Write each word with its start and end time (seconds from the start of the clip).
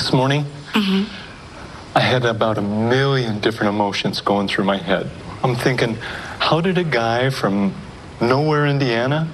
This 0.00 0.14
morning, 0.14 0.46
mm-hmm. 0.72 1.94
I 1.94 2.00
had 2.00 2.24
about 2.24 2.56
a 2.56 2.62
million 2.62 3.38
different 3.38 3.74
emotions 3.74 4.22
going 4.22 4.48
through 4.48 4.64
my 4.64 4.78
head. 4.78 5.10
I'm 5.42 5.54
thinking, 5.54 5.96
how 6.38 6.62
did 6.62 6.78
a 6.78 6.84
guy 6.84 7.28
from 7.28 7.74
nowhere, 8.18 8.66
Indiana, 8.66 9.28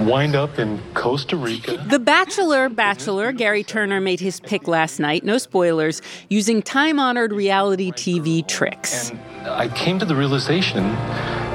wind 0.00 0.36
up 0.36 0.58
in 0.58 0.80
Costa 0.94 1.36
Rica? 1.36 1.84
The 1.86 1.98
Bachelor 1.98 2.70
Bachelor, 2.70 3.30
Gary 3.32 3.62
Turner, 3.62 4.00
made 4.00 4.20
his 4.20 4.40
pick 4.40 4.66
last 4.66 5.00
night, 5.00 5.22
no 5.22 5.36
spoilers, 5.36 6.00
using 6.30 6.62
time 6.62 6.98
honored 6.98 7.34
reality 7.34 7.92
TV 7.92 8.48
tricks. 8.48 9.10
And 9.10 9.48
I 9.48 9.68
came 9.68 9.98
to 9.98 10.06
the 10.06 10.16
realization 10.16 10.84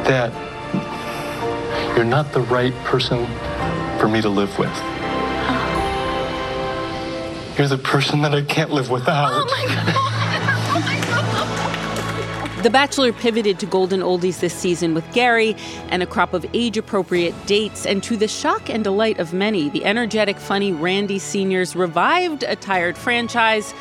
that 0.05 0.31
you're 1.95 2.05
not 2.05 2.31
the 2.31 2.41
right 2.41 2.75
person 2.83 3.25
for 3.97 4.07
me 4.07 4.21
to 4.21 4.29
live 4.29 4.55
with. 4.59 4.98
You're 7.59 7.67
the 7.67 7.77
person 7.77 8.21
that 8.21 8.33
I 8.33 8.41
can't 8.41 8.71
live 8.71 8.89
without. 8.89 9.31
Oh, 9.33 9.43
the 12.63 12.69
Bachelor 12.69 13.11
pivoted 13.11 13.59
to 13.59 13.65
golden 13.65 13.99
oldies 13.99 14.39
this 14.39 14.53
season 14.53 14.93
with 14.93 15.03
Gary 15.11 15.57
and 15.89 16.01
a 16.01 16.05
crop 16.05 16.33
of 16.33 16.45
age 16.53 16.77
appropriate 16.77 17.35
dates. 17.47 17.85
And 17.85 18.01
to 18.03 18.15
the 18.15 18.29
shock 18.29 18.69
and 18.69 18.81
delight 18.81 19.19
of 19.19 19.33
many, 19.33 19.67
the 19.67 19.83
energetic, 19.83 20.37
funny 20.37 20.71
Randy 20.71 21.19
Seniors 21.19 21.75
revived 21.75 22.43
a 22.43 22.55
tired 22.55 22.97
franchise 22.97 23.73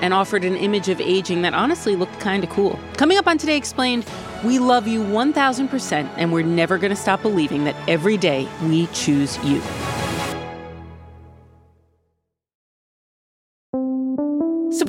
and 0.00 0.14
offered 0.14 0.44
an 0.44 0.54
image 0.54 0.88
of 0.88 1.00
aging 1.00 1.42
that 1.42 1.54
honestly 1.54 1.96
looked 1.96 2.20
kind 2.20 2.44
of 2.44 2.50
cool. 2.50 2.78
Coming 2.96 3.18
up 3.18 3.26
on 3.26 3.36
Today 3.36 3.56
Explained, 3.56 4.06
we 4.44 4.60
love 4.60 4.86
you 4.86 5.00
1000%, 5.02 6.08
and 6.16 6.32
we're 6.32 6.42
never 6.42 6.78
going 6.78 6.90
to 6.90 6.96
stop 6.96 7.20
believing 7.20 7.64
that 7.64 7.74
every 7.88 8.16
day 8.16 8.46
we 8.62 8.86
choose 8.88 9.42
you. 9.42 9.60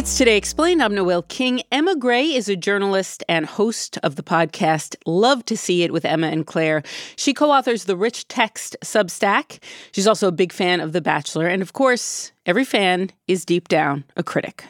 It's 0.00 0.16
Today 0.16 0.38
Explained. 0.38 0.82
I'm 0.82 0.94
Noel 0.94 1.20
King. 1.20 1.60
Emma 1.70 1.94
Gray 1.94 2.24
is 2.32 2.48
a 2.48 2.56
journalist 2.56 3.22
and 3.28 3.44
host 3.44 3.98
of 4.02 4.16
the 4.16 4.22
podcast 4.22 4.96
Love 5.04 5.44
to 5.44 5.58
See 5.58 5.82
It 5.82 5.92
with 5.92 6.06
Emma 6.06 6.28
and 6.28 6.46
Claire. 6.46 6.82
She 7.16 7.34
co 7.34 7.50
authors 7.50 7.84
the 7.84 7.98
Rich 7.98 8.26
Text 8.26 8.78
Substack. 8.82 9.62
She's 9.92 10.06
also 10.06 10.26
a 10.26 10.32
big 10.32 10.54
fan 10.54 10.80
of 10.80 10.94
The 10.94 11.02
Bachelor. 11.02 11.48
And 11.48 11.60
of 11.60 11.74
course, 11.74 12.32
every 12.46 12.64
fan 12.64 13.10
is 13.28 13.44
deep 13.44 13.68
down 13.68 14.04
a 14.16 14.22
critic. 14.22 14.64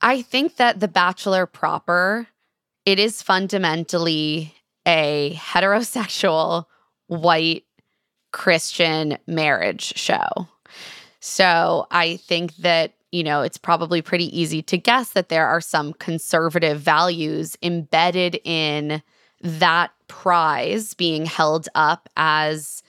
I 0.00 0.20
think 0.20 0.56
that 0.56 0.80
The 0.80 0.88
Bachelor 0.88 1.46
proper, 1.46 2.26
it 2.84 2.98
is 2.98 3.22
fundamentally 3.22 4.52
a 4.84 5.38
heterosexual 5.40 6.64
white 7.06 7.66
Christian 8.32 9.16
marriage 9.28 9.96
show. 9.96 10.48
So 11.20 11.86
I 11.92 12.16
think 12.16 12.56
that 12.56 12.94
you 13.12 13.22
know, 13.22 13.42
it's 13.42 13.58
probably 13.58 14.02
pretty 14.02 14.36
easy 14.38 14.62
to 14.62 14.78
guess 14.78 15.10
that 15.10 15.28
there 15.28 15.46
are 15.46 15.60
some 15.60 15.92
conservative 15.94 16.80
values 16.80 17.56
embedded 17.62 18.40
in 18.44 19.02
that 19.42 19.90
prize 20.08 20.94
being 20.94 21.26
held 21.26 21.68
up 21.74 22.08
as 22.16 22.82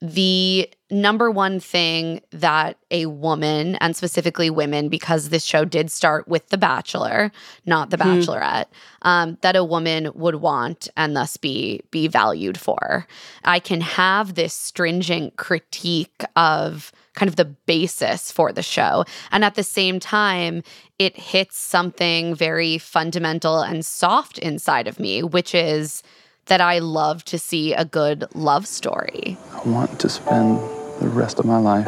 the 0.00 0.68
number 0.90 1.30
one 1.30 1.60
thing 1.60 2.22
that 2.30 2.78
a 2.90 3.06
woman, 3.06 3.76
and 3.76 3.94
specifically 3.94 4.50
women, 4.50 4.88
because 4.88 5.28
this 5.28 5.44
show 5.44 5.64
did 5.64 5.90
start 5.90 6.26
with 6.28 6.48
The 6.48 6.58
Bachelor, 6.58 7.30
not 7.66 7.90
The 7.90 7.96
hmm. 7.96 8.02
Bachelorette, 8.02 8.66
um, 9.02 9.38
that 9.42 9.56
a 9.56 9.64
woman 9.64 10.10
would 10.14 10.36
want 10.36 10.88
and 10.96 11.14
thus 11.14 11.36
be 11.36 11.82
be 11.90 12.08
valued 12.08 12.58
for. 12.58 13.06
I 13.44 13.60
can 13.60 13.80
have 13.80 14.34
this 14.34 14.54
stringent 14.54 15.36
critique 15.36 16.22
of 16.36 16.92
kind 17.14 17.28
of 17.28 17.36
the 17.36 17.44
basis 17.44 18.30
for 18.30 18.52
the 18.52 18.62
show. 18.62 19.04
And 19.32 19.44
at 19.44 19.56
the 19.56 19.64
same 19.64 19.98
time, 19.98 20.62
it 20.98 21.16
hits 21.16 21.58
something 21.58 22.34
very 22.34 22.78
fundamental 22.78 23.60
and 23.60 23.84
soft 23.84 24.38
inside 24.38 24.86
of 24.86 25.00
me, 25.00 25.24
which 25.24 25.52
is 25.54 26.02
that 26.46 26.60
I 26.60 26.78
love 26.78 27.24
to 27.26 27.38
see 27.38 27.74
a 27.74 27.84
good 27.84 28.24
love 28.34 28.66
story. 28.66 29.36
I 29.52 29.68
want 29.68 29.98
to 30.00 30.08
spend 30.08 30.60
the 31.00 31.08
rest 31.08 31.38
of 31.38 31.44
my 31.44 31.58
life 31.58 31.86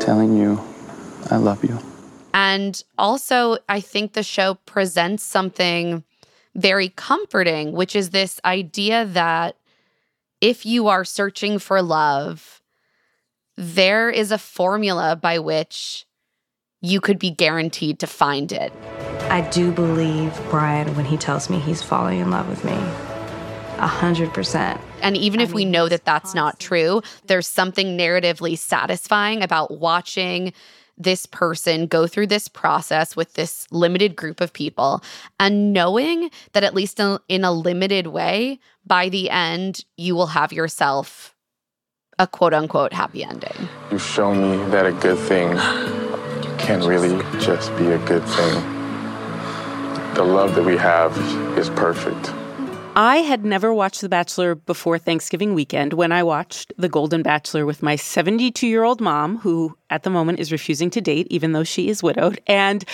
telling 0.00 0.36
you 0.36 0.60
I 1.30 1.36
love 1.36 1.64
you. 1.64 1.78
And 2.34 2.82
also, 2.98 3.58
I 3.68 3.80
think 3.80 4.12
the 4.12 4.22
show 4.22 4.54
presents 4.66 5.22
something 5.22 6.04
very 6.54 6.88
comforting, 6.88 7.72
which 7.72 7.96
is 7.96 8.10
this 8.10 8.40
idea 8.44 9.04
that 9.06 9.56
if 10.40 10.66
you 10.66 10.88
are 10.88 11.04
searching 11.04 11.58
for 11.58 11.80
love, 11.80 12.60
there 13.56 14.10
is 14.10 14.32
a 14.32 14.38
formula 14.38 15.16
by 15.16 15.38
which 15.38 16.06
you 16.80 17.00
could 17.00 17.18
be 17.18 17.30
guaranteed 17.30 17.98
to 18.00 18.06
find 18.06 18.52
it. 18.52 18.72
I 19.30 19.48
do 19.50 19.72
believe 19.72 20.38
Brian 20.50 20.94
when 20.96 21.06
he 21.06 21.16
tells 21.16 21.48
me 21.48 21.58
he's 21.60 21.82
falling 21.82 22.18
in 22.18 22.30
love 22.30 22.48
with 22.48 22.64
me. 22.64 23.13
A 23.78 23.86
hundred 23.86 24.32
percent. 24.32 24.80
And 25.02 25.16
even 25.16 25.40
if 25.40 25.52
we 25.52 25.64
know 25.64 25.88
that 25.88 26.04
that's 26.04 26.34
not 26.34 26.58
true, 26.60 27.02
there's 27.26 27.46
something 27.46 27.98
narratively 27.98 28.56
satisfying 28.56 29.42
about 29.42 29.78
watching 29.78 30.52
this 30.96 31.26
person 31.26 31.86
go 31.86 32.06
through 32.06 32.28
this 32.28 32.48
process 32.48 33.16
with 33.16 33.34
this 33.34 33.66
limited 33.70 34.14
group 34.14 34.40
of 34.40 34.52
people 34.52 35.02
and 35.40 35.72
knowing 35.72 36.30
that 36.52 36.62
at 36.62 36.74
least 36.74 37.00
in 37.00 37.44
a 37.44 37.52
limited 37.52 38.06
way, 38.06 38.60
by 38.86 39.08
the 39.08 39.28
end, 39.28 39.84
you 39.96 40.14
will 40.14 40.28
have 40.28 40.52
yourself 40.52 41.34
a 42.18 42.26
quote 42.26 42.54
unquote 42.54 42.92
happy 42.92 43.24
ending. 43.24 43.68
You've 43.90 44.02
shown 44.02 44.40
me 44.40 44.70
that 44.70 44.86
a 44.86 44.92
good 44.92 45.18
thing 45.18 45.56
can 46.58 46.80
really 46.86 47.18
just 47.40 47.76
be 47.76 47.86
a 47.86 47.98
good 48.06 48.24
thing. 48.24 48.54
The 50.14 50.24
love 50.24 50.54
that 50.54 50.64
we 50.64 50.76
have 50.76 51.18
is 51.58 51.68
perfect. 51.70 52.32
I 52.96 53.18
had 53.18 53.44
never 53.44 53.74
watched 53.74 54.02
The 54.02 54.08
Bachelor 54.08 54.54
before 54.54 54.98
Thanksgiving 54.98 55.52
weekend 55.52 55.94
when 55.94 56.12
I 56.12 56.22
watched 56.22 56.72
The 56.78 56.88
Golden 56.88 57.22
Bachelor 57.22 57.66
with 57.66 57.82
my 57.82 57.96
72 57.96 58.68
year 58.68 58.84
old 58.84 59.00
mom, 59.00 59.38
who 59.38 59.76
at 59.90 60.04
the 60.04 60.10
moment 60.10 60.38
is 60.38 60.52
refusing 60.52 60.90
to 60.90 61.00
date, 61.00 61.26
even 61.28 61.52
though 61.52 61.64
she 61.64 61.88
is 61.88 62.04
widowed. 62.04 62.40
And 62.46 62.84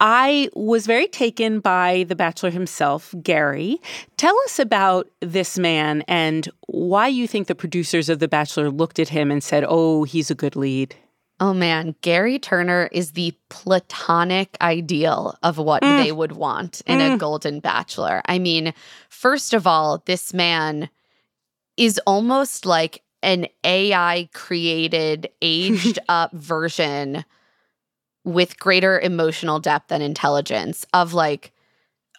I 0.00 0.50
was 0.54 0.86
very 0.86 1.06
taken 1.06 1.60
by 1.60 2.06
the 2.08 2.16
bachelor 2.16 2.50
himself, 2.50 3.14
Gary. 3.22 3.80
Tell 4.16 4.36
us 4.46 4.58
about 4.58 5.08
this 5.20 5.58
man 5.58 6.02
and 6.08 6.48
why 6.66 7.06
you 7.06 7.28
think 7.28 7.46
the 7.46 7.54
producers 7.54 8.08
of 8.08 8.18
The 8.18 8.28
Bachelor 8.28 8.68
looked 8.68 8.98
at 8.98 9.08
him 9.08 9.30
and 9.30 9.44
said, 9.44 9.64
oh, 9.66 10.02
he's 10.02 10.30
a 10.30 10.34
good 10.34 10.56
lead. 10.56 10.96
Oh 11.38 11.52
man, 11.52 11.94
Gary 12.00 12.38
Turner 12.38 12.88
is 12.92 13.12
the 13.12 13.34
platonic 13.50 14.56
ideal 14.62 15.36
of 15.42 15.58
what 15.58 15.82
mm. 15.82 16.02
they 16.02 16.10
would 16.10 16.32
want 16.32 16.80
in 16.86 17.00
mm. 17.00 17.14
a 17.14 17.18
golden 17.18 17.60
bachelor. 17.60 18.22
I 18.24 18.38
mean, 18.38 18.72
first 19.10 19.52
of 19.52 19.66
all, 19.66 20.02
this 20.06 20.32
man 20.32 20.88
is 21.76 22.00
almost 22.06 22.64
like 22.64 23.02
an 23.22 23.48
AI 23.64 24.30
created, 24.32 25.28
aged 25.42 25.98
up 26.08 26.32
version 26.32 27.24
with 28.24 28.58
greater 28.58 28.98
emotional 28.98 29.60
depth 29.60 29.92
and 29.92 30.02
intelligence 30.02 30.86
of 30.94 31.12
like 31.12 31.52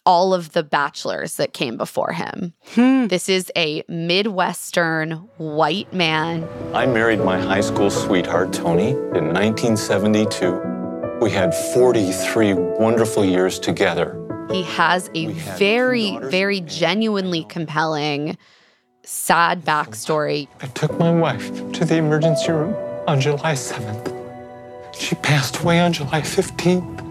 all 0.08 0.34
of 0.34 0.54
the 0.54 0.64
bachelors 0.64 1.36
that 1.36 1.52
came 1.52 1.76
before 1.76 2.14
him. 2.14 2.54
Hmm. 2.74 3.08
This 3.08 3.28
is 3.28 3.52
a 3.58 3.84
Midwestern 3.90 5.12
white 5.36 5.92
man. 5.94 6.48
I 6.74 6.86
married 6.86 7.20
my 7.20 7.38
high 7.38 7.60
school 7.60 7.92
sweetheart, 7.92 8.54
Toni, 8.54 8.92
in 8.92 9.34
1972. 9.34 11.20
We 11.22 11.30
had 11.30 11.54
43 11.74 12.54
wonderful 12.54 13.26
years 13.26 13.60
together. 13.60 14.16
He 14.50 14.64
has 14.64 15.10
a 15.14 15.28
very, 15.58 16.18
very 16.20 16.62
genuinely 16.62 17.44
compelling, 17.44 18.38
sad 19.04 19.66
backstory. 19.66 20.48
I 20.62 20.68
took 20.68 20.98
my 20.98 21.12
wife 21.12 21.50
to 21.74 21.84
the 21.84 21.98
emergency 21.98 22.54
room 22.54 22.74
on 23.08 23.20
July 23.20 23.56
7th. 23.56 24.14
She 24.96 25.16
passed 25.16 25.60
away 25.62 25.82
on 25.82 25.92
July 25.92 26.22
15th. 26.22 27.07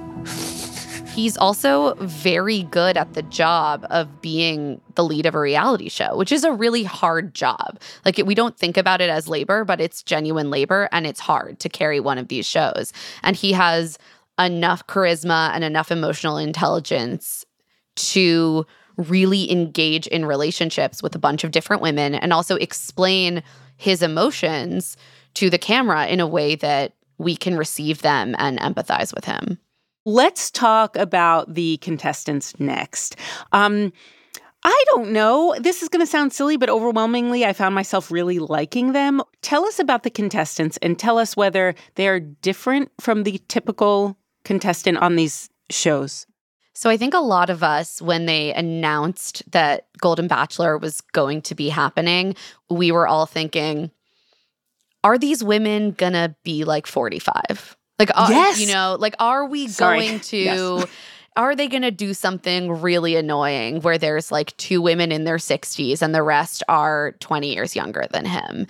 He's 1.16 1.38
also 1.38 1.94
very 1.94 2.64
good 2.64 2.96
at 2.98 3.14
the 3.14 3.22
job 3.22 3.86
of 3.88 4.20
being 4.20 4.80
the 4.96 5.02
lead 5.02 5.24
of 5.24 5.34
a 5.34 5.40
reality 5.40 5.88
show, 5.88 6.14
which 6.16 6.30
is 6.30 6.44
a 6.44 6.52
really 6.52 6.84
hard 6.84 7.34
job. 7.34 7.80
Like, 8.04 8.18
we 8.18 8.34
don't 8.34 8.56
think 8.58 8.76
about 8.76 9.00
it 9.00 9.08
as 9.08 9.26
labor, 9.26 9.64
but 9.64 9.80
it's 9.80 10.02
genuine 10.02 10.50
labor 10.50 10.90
and 10.92 11.06
it's 11.06 11.20
hard 11.20 11.58
to 11.60 11.70
carry 11.70 12.00
one 12.00 12.18
of 12.18 12.28
these 12.28 12.46
shows. 12.46 12.92
And 13.22 13.34
he 13.34 13.52
has 13.52 13.98
enough 14.38 14.86
charisma 14.86 15.50
and 15.54 15.64
enough 15.64 15.90
emotional 15.90 16.36
intelligence 16.36 17.46
to 17.96 18.66
really 18.98 19.50
engage 19.50 20.06
in 20.08 20.26
relationships 20.26 21.02
with 21.02 21.14
a 21.14 21.18
bunch 21.18 21.44
of 21.44 21.50
different 21.50 21.80
women 21.80 22.14
and 22.14 22.32
also 22.32 22.56
explain 22.56 23.42
his 23.78 24.02
emotions 24.02 24.98
to 25.32 25.48
the 25.48 25.58
camera 25.58 26.06
in 26.06 26.20
a 26.20 26.26
way 26.26 26.54
that 26.56 26.92
we 27.16 27.36
can 27.36 27.56
receive 27.56 28.02
them 28.02 28.34
and 28.38 28.58
empathize 28.58 29.14
with 29.14 29.24
him. 29.24 29.58
Let's 30.08 30.52
talk 30.52 30.96
about 30.96 31.52
the 31.52 31.78
contestants 31.78 32.58
next. 32.60 33.16
Um, 33.50 33.92
I 34.62 34.84
don't 34.92 35.10
know. 35.10 35.56
This 35.58 35.82
is 35.82 35.88
going 35.88 36.00
to 36.00 36.10
sound 36.10 36.32
silly, 36.32 36.56
but 36.56 36.70
overwhelmingly, 36.70 37.44
I 37.44 37.52
found 37.52 37.74
myself 37.74 38.08
really 38.12 38.38
liking 38.38 38.92
them. 38.92 39.20
Tell 39.42 39.64
us 39.66 39.80
about 39.80 40.04
the 40.04 40.10
contestants 40.10 40.76
and 40.76 40.96
tell 40.96 41.18
us 41.18 41.36
whether 41.36 41.74
they 41.96 42.06
are 42.06 42.20
different 42.20 42.92
from 43.00 43.24
the 43.24 43.40
typical 43.48 44.16
contestant 44.44 44.98
on 44.98 45.16
these 45.16 45.50
shows. 45.70 46.24
So 46.72 46.88
I 46.88 46.96
think 46.96 47.12
a 47.12 47.18
lot 47.18 47.50
of 47.50 47.64
us, 47.64 48.00
when 48.00 48.26
they 48.26 48.52
announced 48.52 49.42
that 49.50 49.88
Golden 49.98 50.28
Bachelor 50.28 50.78
was 50.78 51.00
going 51.00 51.42
to 51.42 51.56
be 51.56 51.68
happening, 51.68 52.36
we 52.70 52.92
were 52.92 53.08
all 53.08 53.26
thinking, 53.26 53.90
are 55.02 55.18
these 55.18 55.42
women 55.42 55.90
gonna 55.90 56.36
be 56.44 56.62
like 56.64 56.86
45? 56.86 57.76
Like, 57.98 58.10
uh, 58.10 58.26
are, 58.28 58.30
yes. 58.30 58.60
you 58.60 58.66
know, 58.72 58.96
like, 58.98 59.14
are 59.18 59.46
we 59.46 59.68
Sorry. 59.68 60.00
going 60.06 60.20
to, 60.32 60.36
Yes. 60.36 60.86
are 61.36 61.54
they 61.56 61.68
gonna 61.68 61.90
do 61.90 62.14
something 62.14 62.80
really 62.80 63.16
annoying 63.16 63.80
where 63.80 63.98
there's 63.98 64.30
like 64.32 64.56
two 64.56 64.80
women 64.82 65.12
in 65.12 65.24
their 65.24 65.36
60s 65.36 66.02
and 66.02 66.14
the 66.14 66.22
rest 66.22 66.62
are 66.68 67.12
20 67.20 67.52
years 67.54 67.74
younger 67.76 68.06
than 68.10 68.24
him? 68.24 68.66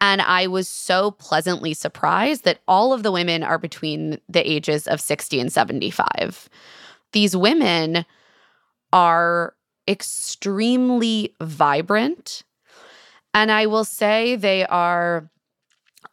And 0.00 0.20
I 0.20 0.48
was 0.48 0.68
so 0.68 1.12
pleasantly 1.12 1.72
surprised 1.72 2.44
that 2.44 2.60
all 2.68 2.92
of 2.92 3.02
the 3.02 3.12
women 3.12 3.42
are 3.42 3.58
between 3.58 4.20
the 4.28 4.48
ages 4.48 4.86
of 4.86 5.00
60 5.00 5.40
and 5.40 5.52
75. 5.52 6.48
These 7.12 7.36
women 7.36 8.04
are 8.92 9.54
extremely 9.88 11.34
vibrant. 11.40 12.42
And 13.32 13.50
I 13.50 13.66
will 13.66 13.84
say 13.84 14.36
they 14.36 14.64
are 14.66 15.28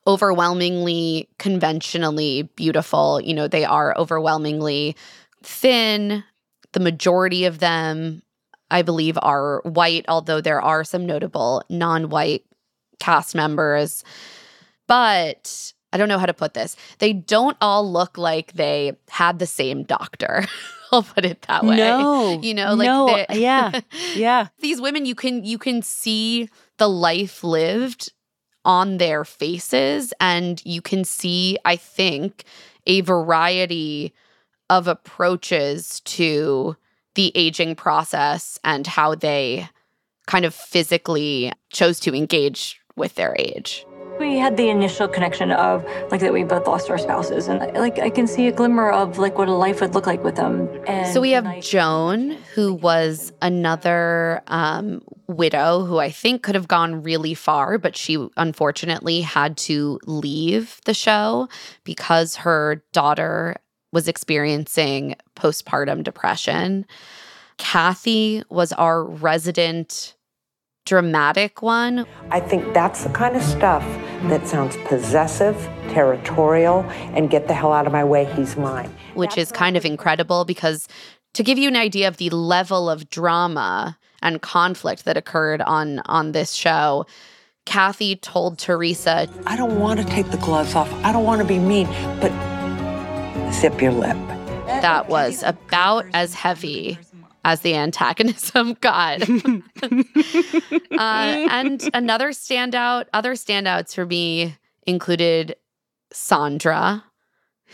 overwhelmingly 0.07 1.29
conventionally 1.38 2.43
beautiful. 2.55 3.21
You 3.21 3.33
know, 3.33 3.47
they 3.47 3.65
are 3.65 3.97
overwhelmingly 3.97 4.95
thin. 5.43 6.23
The 6.73 6.79
majority 6.79 7.45
of 7.45 7.59
them, 7.59 8.21
I 8.69 8.81
believe, 8.81 9.17
are 9.21 9.61
white, 9.63 10.05
although 10.07 10.41
there 10.41 10.61
are 10.61 10.83
some 10.83 11.05
notable 11.05 11.63
non 11.69 12.09
white 12.09 12.45
cast 12.99 13.35
members. 13.35 14.03
But 14.88 15.73
I 15.94 15.97
don't 15.97 16.07
know 16.07 16.19
how 16.19 16.25
to 16.25 16.33
put 16.33 16.53
this. 16.53 16.75
They 16.99 17.13
don't 17.13 17.57
all 17.61 17.89
look 17.89 18.17
like 18.17 18.53
they 18.53 18.94
had 19.09 19.39
the 19.39 19.45
same 19.45 19.83
doctor. 19.83 20.45
I'll 20.91 21.03
put 21.03 21.23
it 21.23 21.41
that 21.44 21.63
way. 21.63 21.77
No, 21.77 22.41
You 22.41 22.53
know, 22.53 22.73
like 22.73 22.85
no, 22.85 23.09
uh, 23.09 23.25
yeah, 23.31 23.79
yeah. 24.15 24.47
these 24.59 24.81
women 24.81 25.05
you 25.05 25.15
can 25.15 25.45
you 25.45 25.57
can 25.57 25.81
see 25.81 26.49
the 26.77 26.89
life 26.89 27.44
lived 27.45 28.11
on 28.65 28.97
their 28.97 29.25
faces 29.25 30.13
and 30.19 30.61
you 30.65 30.81
can 30.81 31.03
see 31.03 31.57
i 31.65 31.75
think 31.75 32.43
a 32.87 33.01
variety 33.01 34.13
of 34.69 34.87
approaches 34.87 35.99
to 36.01 36.75
the 37.15 37.31
aging 37.35 37.75
process 37.75 38.59
and 38.63 38.87
how 38.87 39.13
they 39.15 39.67
kind 40.27 40.45
of 40.45 40.53
physically 40.53 41.51
chose 41.69 41.99
to 41.99 42.15
engage 42.15 42.79
with 42.95 43.15
their 43.15 43.35
age 43.39 43.85
We 44.19 44.37
had 44.37 44.55
the 44.55 44.69
initial 44.69 45.07
connection 45.07 45.51
of 45.51 45.83
like 46.11 46.21
that 46.21 46.31
we 46.31 46.43
both 46.43 46.67
lost 46.67 46.91
our 46.91 46.99
spouses, 46.99 47.47
and 47.47 47.59
like 47.73 47.97
I 47.97 48.11
can 48.11 48.27
see 48.27 48.47
a 48.47 48.51
glimmer 48.51 48.91
of 48.91 49.17
like 49.17 49.35
what 49.39 49.47
a 49.47 49.53
life 49.53 49.81
would 49.81 49.95
look 49.95 50.05
like 50.05 50.23
with 50.23 50.35
them. 50.35 50.69
And 50.85 51.11
So 51.11 51.19
we 51.21 51.31
have 51.31 51.47
Joan, 51.61 52.37
who 52.53 52.75
was 52.75 53.33
another 53.41 54.43
um, 54.45 55.01
widow 55.31 55.86
who 55.86 56.00
I 56.00 56.10
think 56.10 56.44
could 56.44 56.56
have 56.56 56.68
gone 56.68 57.04
really 57.04 57.33
far, 57.33 57.78
but 57.78 57.95
she 57.95 58.28
unfortunately 58.38 59.22
had 59.22 59.57
to 59.57 60.00
leave 60.06 60.80
the 60.86 60.94
show 60.94 61.48
because 61.83 62.36
her 62.38 62.83
daughter 62.94 63.56
was 63.92 64.07
experiencing 64.07 65.16
postpartum 65.36 66.04
depression. 66.04 66.86
Kathy 67.57 68.44
was 68.50 68.74
our 68.74 69.04
resident 69.04 70.16
dramatic 70.86 71.62
one. 71.62 72.06
I 72.31 72.39
think 72.39 72.74
that's 72.74 73.04
the 73.04 73.10
kind 73.10 73.36
of 73.36 73.44
stuff 73.44 73.83
that 74.24 74.48
sounds 74.48 74.78
possessive, 74.86 75.56
territorial, 75.89 76.81
and 77.16 77.30
get 77.30 77.48
the 77.48 77.54
hell 77.54 77.72
out 77.72 77.86
of 77.86 77.94
my 77.94 78.04
way, 78.04 78.25
he's 78.33 78.57
mine. 78.57 78.94
which 79.13 79.38
is 79.38 79.51
kind 79.51 79.78
of 79.78 79.86
incredible 79.86 80.45
because 80.45 80.88
to 81.33 81.44
give 81.44 81.57
you 81.57 81.68
an 81.68 81.75
idea 81.75 82.07
of 82.07 82.18
the 82.18 82.30
level 82.30 82.89
of 82.89 83.10
drama 83.10 83.98
and 84.21 84.41
conflict 84.41 85.06
that 85.06 85.18
occurred 85.18 85.62
on 85.62 86.00
on 86.06 86.31
this 86.31 86.53
show 86.53 87.06
Kathy 87.65 88.15
told 88.15 88.57
Theresa, 88.57 89.27
I 89.45 89.56
don't 89.56 89.79
want 89.79 90.00
to 90.00 90.06
take 90.06 90.29
the 90.31 90.38
gloves 90.38 90.75
off. 90.75 90.91
I 91.06 91.12
don't 91.12 91.23
want 91.23 91.41
to 91.41 91.47
be 91.47 91.59
mean, 91.59 91.88
but 92.19 92.31
zip 93.53 93.81
your 93.81 93.91
lip. 93.91 94.18
that 94.65 95.09
was 95.09 95.44
about 95.44 96.06
as 96.13 96.33
heavy 96.33 96.97
as 97.44 97.62
the 97.62 97.75
antagonism 97.75 98.73
got. 98.81 99.21
uh, 99.81 99.95
and 100.97 101.89
another 101.94 102.29
standout, 102.29 103.06
other 103.13 103.33
standouts 103.33 103.94
for 103.94 104.06
me 104.06 104.56
included 104.85 105.56
Sandra, 106.12 107.03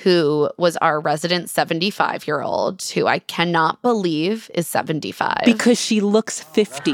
who 0.03 0.49
was 0.57 0.77
our 0.77 0.99
resident 0.99 1.49
75 1.49 2.27
year 2.27 2.41
old, 2.41 2.83
who 2.83 3.07
I 3.07 3.19
cannot 3.19 3.81
believe 3.81 4.51
is 4.53 4.67
75. 4.67 5.39
Because 5.45 5.79
she 5.79 6.01
looks 6.01 6.41
50. 6.41 6.93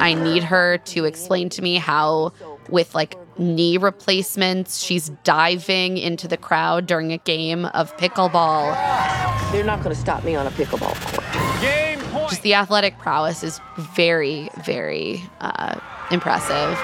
I 0.00 0.14
need 0.14 0.44
her 0.44 0.78
to 0.78 1.04
explain 1.04 1.48
to 1.50 1.62
me 1.62 1.76
how, 1.76 2.32
with 2.68 2.94
like 2.94 3.16
knee 3.38 3.76
replacements, 3.76 4.82
she's 4.82 5.10
diving 5.24 5.98
into 5.98 6.26
the 6.26 6.36
crowd 6.36 6.86
during 6.86 7.12
a 7.12 7.18
game 7.18 7.66
of 7.66 7.94
pickleball. 7.96 8.72
They're 9.52 9.64
not 9.64 9.82
going 9.82 9.94
to 9.94 10.00
stop 10.00 10.24
me 10.24 10.36
on 10.36 10.46
a 10.46 10.50
pickleball 10.50 10.94
court. 11.12 12.30
Just 12.30 12.42
the 12.42 12.54
athletic 12.54 12.98
prowess 12.98 13.42
is 13.42 13.60
very, 13.76 14.48
very 14.64 15.22
uh, 15.40 15.78
impressive. 16.10 16.78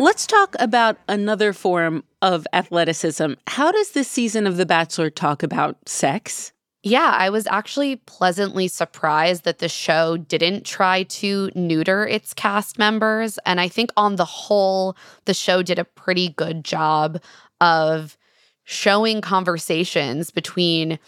Let's 0.00 0.26
talk 0.26 0.56
about 0.58 0.96
another 1.08 1.52
form 1.52 2.04
of 2.22 2.46
athleticism. 2.54 3.34
How 3.46 3.70
does 3.70 3.90
this 3.90 4.08
season 4.08 4.46
of 4.46 4.56
The 4.56 4.64
Bachelor 4.64 5.10
talk 5.10 5.42
about 5.42 5.76
sex? 5.86 6.54
Yeah, 6.82 7.14
I 7.18 7.28
was 7.28 7.46
actually 7.48 7.96
pleasantly 7.96 8.66
surprised 8.66 9.44
that 9.44 9.58
the 9.58 9.68
show 9.68 10.16
didn't 10.16 10.64
try 10.64 11.02
to 11.02 11.50
neuter 11.54 12.08
its 12.08 12.32
cast 12.32 12.78
members. 12.78 13.38
And 13.44 13.60
I 13.60 13.68
think 13.68 13.90
on 13.94 14.16
the 14.16 14.24
whole, 14.24 14.96
the 15.26 15.34
show 15.34 15.62
did 15.62 15.78
a 15.78 15.84
pretty 15.84 16.30
good 16.30 16.64
job 16.64 17.20
of 17.60 18.16
showing 18.64 19.20
conversations 19.20 20.30
between 20.30 20.98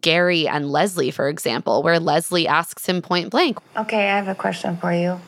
Gary 0.00 0.48
and 0.48 0.72
Leslie, 0.72 1.12
for 1.12 1.28
example, 1.28 1.84
where 1.84 2.00
Leslie 2.00 2.48
asks 2.48 2.86
him 2.86 3.00
point 3.00 3.30
blank, 3.30 3.58
Okay, 3.76 4.10
I 4.10 4.16
have 4.16 4.26
a 4.26 4.34
question 4.34 4.76
for 4.76 4.92
you. 4.92 5.20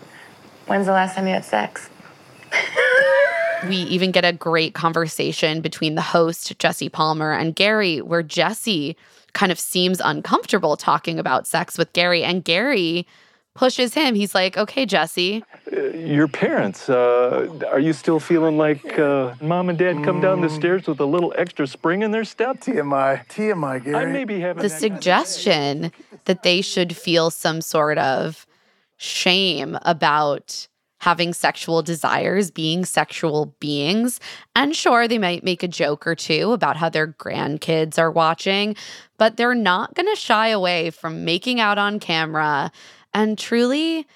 When's 0.66 0.86
the 0.86 0.92
last 0.92 1.14
time 1.14 1.28
you 1.28 1.34
had 1.34 1.44
sex? 1.44 1.88
we 3.68 3.76
even 3.76 4.10
get 4.10 4.24
a 4.24 4.32
great 4.32 4.74
conversation 4.74 5.60
between 5.60 5.94
the 5.94 6.02
host, 6.02 6.58
Jesse 6.58 6.88
Palmer, 6.88 7.32
and 7.32 7.54
Gary, 7.54 8.00
where 8.00 8.22
Jesse 8.22 8.96
kind 9.32 9.50
of 9.52 9.58
seems 9.58 10.00
uncomfortable 10.04 10.76
talking 10.76 11.18
about 11.18 11.46
sex 11.46 11.78
with 11.78 11.92
Gary. 11.92 12.22
And 12.22 12.44
Gary 12.44 13.06
pushes 13.54 13.94
him. 13.94 14.14
He's 14.14 14.34
like, 14.34 14.56
okay, 14.56 14.86
Jesse, 14.86 15.44
Your 15.94 16.26
parents, 16.28 16.88
uh, 16.88 17.48
are 17.70 17.78
you 17.78 17.92
still 17.92 18.18
feeling 18.18 18.56
like 18.56 18.98
uh, 18.98 19.34
mom 19.40 19.68
and 19.68 19.78
dad 19.78 20.02
come 20.04 20.20
down 20.20 20.40
the 20.40 20.48
stairs 20.48 20.86
with 20.86 21.00
a 21.00 21.04
little 21.04 21.32
extra 21.36 21.66
spring 21.66 22.02
in 22.02 22.10
their 22.10 22.24
step? 22.24 22.60
TMI. 22.60 23.26
TMI, 23.28 23.84
Gary. 23.84 23.96
I 23.96 24.06
may 24.06 24.24
be 24.24 24.40
having 24.40 24.62
the 24.62 24.68
that- 24.68 24.80
suggestion 24.80 25.92
that 26.24 26.42
they 26.42 26.60
should 26.62 26.96
feel 26.96 27.30
some 27.30 27.60
sort 27.60 27.98
of 27.98 28.46
shame 28.96 29.78
about 29.82 30.66
having 31.02 31.32
sexual 31.32 31.82
desires, 31.82 32.52
being 32.52 32.84
sexual 32.84 33.56
beings. 33.58 34.20
And 34.54 34.74
sure, 34.74 35.08
they 35.08 35.18
might 35.18 35.42
make 35.42 35.64
a 35.64 35.68
joke 35.68 36.06
or 36.06 36.14
two 36.14 36.52
about 36.52 36.76
how 36.76 36.88
their 36.88 37.08
grandkids 37.08 37.98
are 37.98 38.10
watching, 38.10 38.76
but 39.18 39.36
they're 39.36 39.52
not 39.52 39.94
going 39.94 40.08
to 40.08 40.14
shy 40.14 40.46
away 40.46 40.90
from 40.90 41.24
making 41.24 41.58
out 41.58 41.76
on 41.76 41.98
camera. 41.98 42.70
And 43.12 43.36
truly, 43.36 44.06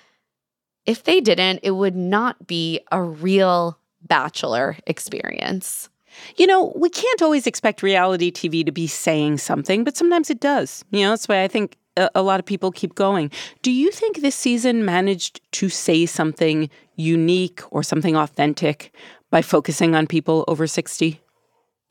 if 0.85 1.03
they 1.03 1.21
didn't, 1.21 1.59
it 1.65 1.73
would 1.73 1.97
not 1.97 2.47
be 2.47 2.79
a 2.93 3.03
real 3.03 3.81
bachelor 4.03 4.77
experience. 4.87 5.89
You 6.37 6.47
know, 6.47 6.73
we 6.77 6.89
can't 6.89 7.21
always 7.21 7.49
expect 7.49 7.83
reality 7.83 8.31
TV 8.31 8.65
to 8.65 8.71
be 8.71 8.87
saying 8.87 9.39
something, 9.39 9.83
but 9.83 9.97
sometimes 9.97 10.31
it 10.31 10.39
does. 10.39 10.85
You 10.93 11.01
know, 11.01 11.11
that's 11.11 11.27
why 11.27 11.43
I 11.43 11.49
think 11.49 11.77
a, 11.97 12.23
lot 12.23 12.41
of 12.41 12.47
people 12.47 12.71
keep 12.71 12.95
going. 12.95 13.31
Do 13.63 13.71
you 13.71 13.91
think 13.91 14.21
this 14.21 14.35
season 14.35 14.85
managed 14.85 15.41
to 15.53 15.69
say 15.69 16.07
something 16.07 16.71
unique 16.97 17.63
or 17.71 17.83
something 17.83 18.17
authentic 18.17 18.95
by 19.31 19.43
focusing 19.43 19.95
on 19.95 20.07
people 20.07 20.45
over 20.49 20.67
60? 20.67 21.21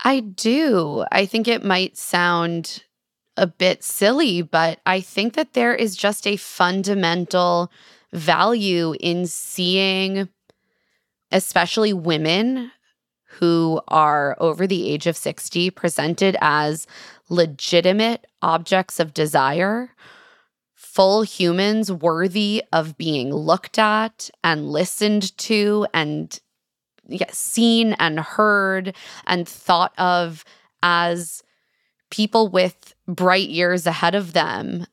I 0.04 0.20
do. 0.20 1.04
I 1.10 1.26
think 1.26 1.48
it 1.48 1.64
might 1.64 1.96
sound 1.96 2.84
a 3.36 3.46
bit 3.46 3.82
silly, 3.82 4.42
but 4.42 4.80
I 4.86 5.00
think 5.00 5.34
that 5.34 5.52
there 5.52 5.74
is 5.74 5.96
just 5.96 6.26
a 6.26 6.36
fundamental 6.36 7.70
value 8.12 8.94
in 9.00 9.26
seeing, 9.26 10.28
especially 11.32 11.92
women 11.92 12.70
who 13.38 13.80
are 13.88 14.36
over 14.40 14.66
the 14.66 14.90
age 14.90 15.06
of 15.06 15.16
60, 15.16 15.70
presented 15.70 16.36
as 16.40 16.86
legitimate 17.28 18.26
objects 18.40 18.98
of 18.98 19.12
desire, 19.12 19.90
full 20.74 21.22
humans 21.22 21.92
worthy 21.92 22.62
of 22.72 22.96
being 22.96 23.34
looked 23.34 23.78
at 23.78 24.30
and 24.42 24.70
listened 24.70 25.36
to 25.38 25.86
and 25.92 26.40
seen 27.30 27.92
and 27.98 28.20
heard 28.20 28.94
and 29.26 29.48
thought 29.48 29.92
of 29.98 30.44
as 30.82 31.42
people 32.10 32.48
with 32.48 32.94
bright 33.06 33.48
years 33.48 33.86
ahead 33.86 34.14
of 34.14 34.32
them. 34.32 34.86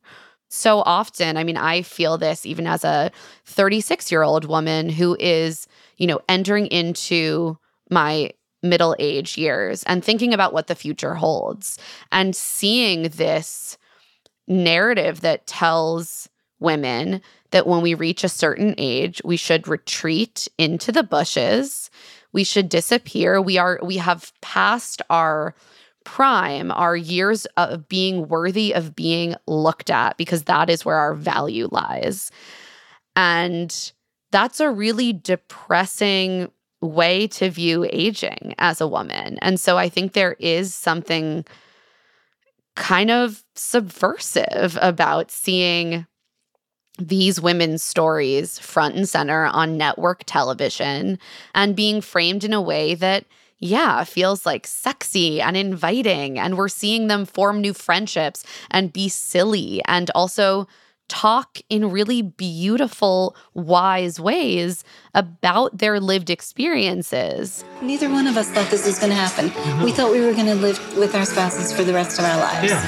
So 0.49 0.83
often, 0.85 1.37
I 1.37 1.43
mean, 1.43 1.57
I 1.57 1.81
feel 1.81 2.17
this 2.17 2.45
even 2.45 2.67
as 2.67 2.83
a 2.83 3.11
36 3.45 4.11
year 4.11 4.21
old 4.21 4.45
woman 4.45 4.89
who 4.89 5.15
is, 5.19 5.67
you 5.97 6.07
know, 6.07 6.19
entering 6.27 6.67
into 6.67 7.57
my 7.93 8.31
middle 8.61 8.95
age 8.97 9.37
years 9.37 9.83
and 9.83 10.03
thinking 10.03 10.33
about 10.33 10.53
what 10.53 10.67
the 10.67 10.75
future 10.75 11.15
holds 11.15 11.77
and 12.11 12.35
seeing 12.35 13.03
this 13.03 13.77
narrative 14.47 15.21
that 15.21 15.45
tells 15.45 16.29
women 16.59 17.21
that 17.51 17.67
when 17.67 17.81
we 17.81 17.93
reach 17.93 18.23
a 18.23 18.29
certain 18.29 18.73
age, 18.77 19.21
we 19.23 19.37
should 19.37 19.67
retreat 19.67 20.47
into 20.57 20.91
the 20.91 21.03
bushes. 21.03 21.91
We 22.31 22.43
should 22.43 22.69
disappear. 22.69 23.41
We 23.41 23.57
are 23.57 23.79
we 23.83 23.97
have 23.97 24.31
passed 24.41 25.01
our 25.09 25.53
prime, 26.03 26.71
our 26.71 26.95
years 26.95 27.45
of 27.57 27.87
being 27.87 28.27
worthy 28.27 28.73
of 28.73 28.95
being 28.95 29.35
looked 29.47 29.89
at 29.89 30.17
because 30.17 30.43
that 30.43 30.69
is 30.69 30.83
where 30.83 30.97
our 30.97 31.13
value 31.13 31.69
lies. 31.71 32.31
And 33.15 33.91
that's 34.31 34.59
a 34.59 34.71
really 34.71 35.13
depressing 35.13 36.49
way 36.83 37.27
to 37.27 37.49
view 37.49 37.87
aging 37.91 38.55
as 38.59 38.81
a 38.81 38.87
woman. 38.87 39.37
And 39.41 39.59
so 39.59 39.77
I 39.77 39.89
think 39.89 40.13
there 40.13 40.35
is 40.39 40.73
something 40.73 41.45
kind 42.75 43.11
of 43.11 43.43
subversive 43.55 44.77
about 44.81 45.31
seeing 45.31 46.05
these 46.99 47.41
women's 47.41 47.81
stories 47.81 48.59
front 48.59 48.95
and 48.95 49.09
center 49.09 49.45
on 49.45 49.77
network 49.77 50.23
television 50.25 51.17
and 51.55 51.75
being 51.75 52.01
framed 52.01 52.43
in 52.43 52.53
a 52.53 52.61
way 52.61 52.95
that 52.95 53.25
yeah, 53.59 54.03
feels 54.03 54.45
like 54.45 54.67
sexy 54.67 55.39
and 55.39 55.55
inviting. 55.55 56.37
And 56.37 56.57
we're 56.57 56.67
seeing 56.67 57.07
them 57.07 57.25
form 57.25 57.61
new 57.61 57.73
friendships 57.73 58.43
and 58.69 58.91
be 58.91 59.07
silly 59.07 59.81
and 59.85 60.11
also 60.13 60.67
talk 61.13 61.59
in 61.69 61.91
really 61.91 62.23
beautiful, 62.23 63.35
wise 63.53 64.19
ways 64.19 64.83
about 65.13 65.77
their 65.77 65.99
lived 65.99 66.31
experiences. 66.31 67.63
Neither 67.83 68.09
one 68.09 68.25
of 68.25 68.35
us 68.35 68.49
thought 68.49 68.71
this 68.71 68.87
was 68.87 68.97
going 68.97 69.11
to 69.11 69.15
happen. 69.15 69.51
Mm-hmm. 69.51 69.83
We 69.83 69.91
thought 69.91 70.11
we 70.11 70.21
were 70.21 70.33
going 70.33 70.47
to 70.47 70.55
live 70.55 70.97
with 70.97 71.13
our 71.13 71.23
spouses 71.23 71.71
for 71.71 71.83
the 71.83 71.93
rest 71.93 72.17
of 72.17 72.25
our 72.25 72.37
lives. 72.37 72.71
Yeah. 72.71 72.81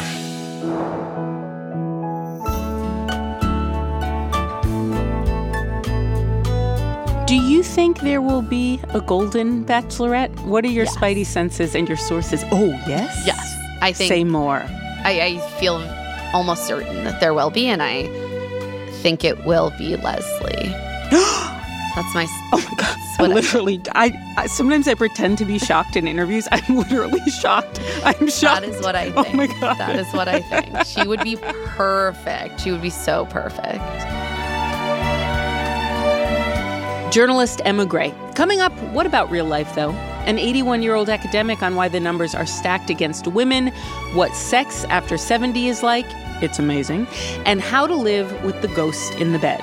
Do 7.27 7.35
you 7.35 7.61
think 7.61 7.99
there 7.99 8.21
will 8.23 8.41
be 8.41 8.79
a 8.89 9.01
golden 9.01 9.65
bachelorette? 9.65 10.33
What 10.45 10.65
are 10.65 10.69
your 10.69 10.85
yes. 10.85 10.97
spidey 10.97 11.27
senses 11.27 11.75
and 11.75 11.87
your 11.87 11.97
sources? 11.97 12.43
Oh, 12.51 12.69
yes? 12.87 13.23
Yes. 13.27 13.55
I 13.83 13.93
think. 13.93 14.09
Say 14.09 14.23
more. 14.23 14.65
I, 15.03 15.21
I 15.21 15.39
feel 15.59 15.77
almost 16.33 16.65
certain 16.65 17.03
that 17.03 17.19
there 17.19 17.33
will 17.33 17.49
be, 17.49 17.67
and 17.67 17.81
I 17.81 18.07
think 19.01 19.23
it 19.23 19.45
will 19.45 19.71
be 19.77 19.95
Leslie. 19.97 20.69
That's 21.95 22.13
my. 22.13 22.25
Oh 22.51 22.67
my 22.69 22.75
god! 22.77 22.97
I 23.17 23.27
literally, 23.27 23.81
I, 23.93 24.11
I, 24.35 24.47
sometimes 24.47 24.87
I 24.87 24.95
pretend 24.95 25.37
to 25.37 25.45
be 25.45 25.57
shocked 25.57 25.95
in 25.95 26.07
interviews. 26.07 26.47
I'm 26.51 26.75
literally 26.75 27.21
shocked. 27.41 27.79
I'm 28.03 28.29
shocked. 28.29 28.61
That 28.61 28.69
is 28.69 28.81
what 28.81 28.95
I 28.95 29.13
oh 29.15 29.23
think. 29.23 29.33
Oh 29.33 29.37
my 29.37 29.47
god! 29.47 29.77
That 29.77 29.95
is 29.95 30.11
what 30.11 30.27
I 30.27 30.41
think. 30.41 30.85
She 30.85 31.07
would 31.07 31.21
be 31.21 31.37
perfect. 31.37 32.59
She 32.61 32.71
would 32.71 32.81
be 32.81 32.89
so 32.89 33.25
perfect. 33.27 33.81
Journalist 37.13 37.61
Emma 37.63 37.85
Gray. 37.85 38.13
Coming 38.33 38.59
up, 38.59 38.73
what 38.91 39.05
about 39.05 39.31
real 39.31 39.45
life, 39.45 39.73
though? 39.73 39.93
An 40.25 40.39
81 40.39 40.81
year 40.81 40.95
old 40.95 41.09
academic 41.09 41.61
on 41.61 41.75
why 41.75 41.87
the 41.87 41.99
numbers 41.99 42.33
are 42.33 42.45
stacked 42.45 42.89
against 42.89 43.27
women, 43.27 43.67
what 44.13 44.35
sex 44.35 44.83
after 44.85 45.17
70 45.17 45.67
is 45.67 45.83
like, 45.83 46.05
it's 46.41 46.57
amazing, 46.57 47.07
and 47.45 47.61
how 47.61 47.85
to 47.85 47.95
live 47.95 48.43
with 48.43 48.59
the 48.61 48.67
ghost 48.69 49.13
in 49.15 49.33
the 49.33 49.39
bed. 49.39 49.61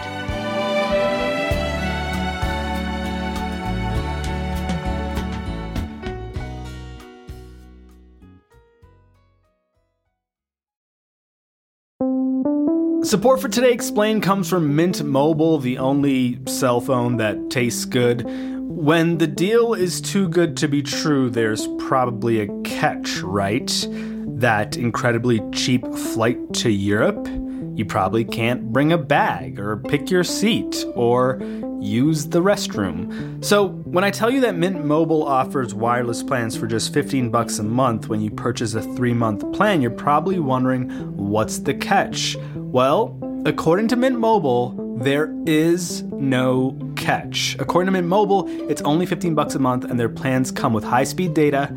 Support 13.05 13.41
for 13.41 13.49
Today 13.49 13.73
Explained 13.73 14.23
comes 14.23 14.49
from 14.49 14.75
Mint 14.75 15.03
Mobile, 15.05 15.59
the 15.59 15.77
only 15.77 16.39
cell 16.47 16.81
phone 16.81 17.19
that 17.19 17.51
tastes 17.51 17.85
good. 17.85 18.27
When 18.65 19.19
the 19.19 19.27
deal 19.27 19.75
is 19.75 20.01
too 20.01 20.29
good 20.29 20.57
to 20.59 20.69
be 20.69 20.83
true, 20.83 21.31
there's 21.31 21.69
probably 21.79 22.41
a 22.41 22.63
catch, 22.63 23.19
right? 23.19 23.71
That 23.91 24.77
incredibly 24.77 25.41
cheap 25.51 25.87
flight 25.95 26.55
to 26.55 26.71
Europe? 26.71 27.29
You 27.75 27.85
probably 27.87 28.25
can't 28.25 28.73
bring 28.73 28.93
a 28.93 28.99
bag 28.99 29.59
or 29.59 29.79
pick 29.79 30.11
your 30.11 30.25
seat 30.25 30.85
or 30.95 31.41
use 31.81 32.29
the 32.29 32.43
restroom. 32.43 33.43
So, 33.45 33.69
when 33.69 34.05
I 34.05 34.11
tell 34.11 34.31
you 34.31 34.41
that 34.43 34.57
Mint 34.57 34.85
Mobile 34.85 35.23
offers 35.23 35.75
wireless 35.75 36.23
plans 36.23 36.57
for 36.57 36.67
just 36.67 36.93
15 36.93 37.31
bucks 37.31 37.59
a 37.59 37.63
month 37.63 38.09
when 38.09 38.21
you 38.21 38.31
purchase 38.31 38.75
a 38.75 38.81
3-month 38.81 39.53
plan, 39.53 39.81
you're 39.81 39.91
probably 39.91 40.39
wondering 40.39 40.91
what's 41.17 41.59
the 41.59 41.75
catch? 41.75 42.37
Well, 42.55 43.19
according 43.47 43.89
to 43.89 43.97
Mint 43.97 44.19
Mobile, 44.19 44.97
there 44.99 45.35
is 45.47 46.03
no 46.03 46.77
catch. 47.03 47.57
According 47.59 47.87
to 47.87 47.93
Mint 47.93 48.07
Mobile, 48.07 48.47
it's 48.71 48.81
only 48.83 49.07
15 49.07 49.35
bucks 49.35 49.55
a 49.55 49.59
month 49.59 49.85
and 49.85 49.99
their 49.99 50.09
plans 50.09 50.53
come 50.53 50.73
with 50.73 50.85
high-speed 50.85 51.35
data 51.35 51.77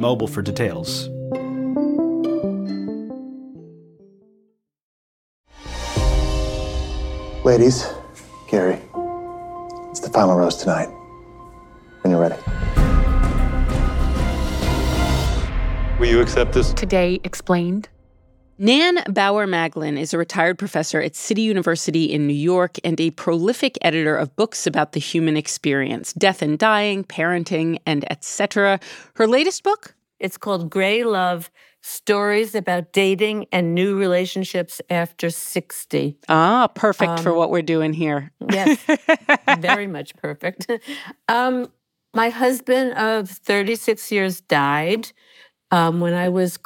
Mobile 0.00 0.28
for 0.28 0.42
details. 0.42 1.08
Ladies, 7.44 7.86
Gary, 8.50 8.78
it's 9.90 10.00
the 10.00 10.10
final 10.12 10.36
rose 10.36 10.56
tonight. 10.56 10.88
When 12.02 12.10
you're 12.12 12.20
ready. 12.20 12.36
Will 15.98 16.08
you 16.08 16.20
accept 16.20 16.52
this? 16.52 16.72
Today 16.74 17.20
explained. 17.24 17.88
Nan 18.60 18.98
Bauer 19.08 19.46
Maglin 19.46 19.96
is 19.96 20.12
a 20.12 20.18
retired 20.18 20.58
professor 20.58 21.00
at 21.00 21.14
City 21.14 21.42
University 21.42 22.06
in 22.06 22.26
New 22.26 22.34
York 22.34 22.76
and 22.82 23.00
a 23.00 23.12
prolific 23.12 23.78
editor 23.82 24.16
of 24.16 24.34
books 24.34 24.66
about 24.66 24.92
the 24.92 25.00
human 25.00 25.36
experience, 25.36 26.12
death 26.12 26.42
and 26.42 26.58
dying, 26.58 27.04
parenting, 27.04 27.78
and 27.86 28.04
etc. 28.10 28.80
Her 29.14 29.28
latest 29.28 29.62
book? 29.62 29.94
It's 30.18 30.36
called 30.36 30.70
Gray 30.70 31.04
Love 31.04 31.52
Stories 31.82 32.56
about 32.56 32.92
Dating 32.92 33.46
and 33.52 33.76
New 33.76 33.96
Relationships 33.96 34.80
After 34.90 35.30
60. 35.30 36.18
Ah, 36.28 36.66
perfect 36.74 37.10
um, 37.10 37.18
for 37.18 37.32
what 37.32 37.50
we're 37.50 37.62
doing 37.62 37.92
here. 37.92 38.32
yes, 38.50 38.84
very 39.60 39.86
much 39.86 40.16
perfect. 40.16 40.68
Um, 41.28 41.70
My 42.12 42.30
husband 42.30 42.94
of 42.94 43.30
36 43.30 44.10
years 44.10 44.40
died 44.40 45.12
um, 45.70 46.00
when 46.00 46.14
I 46.14 46.28
was 46.28 46.58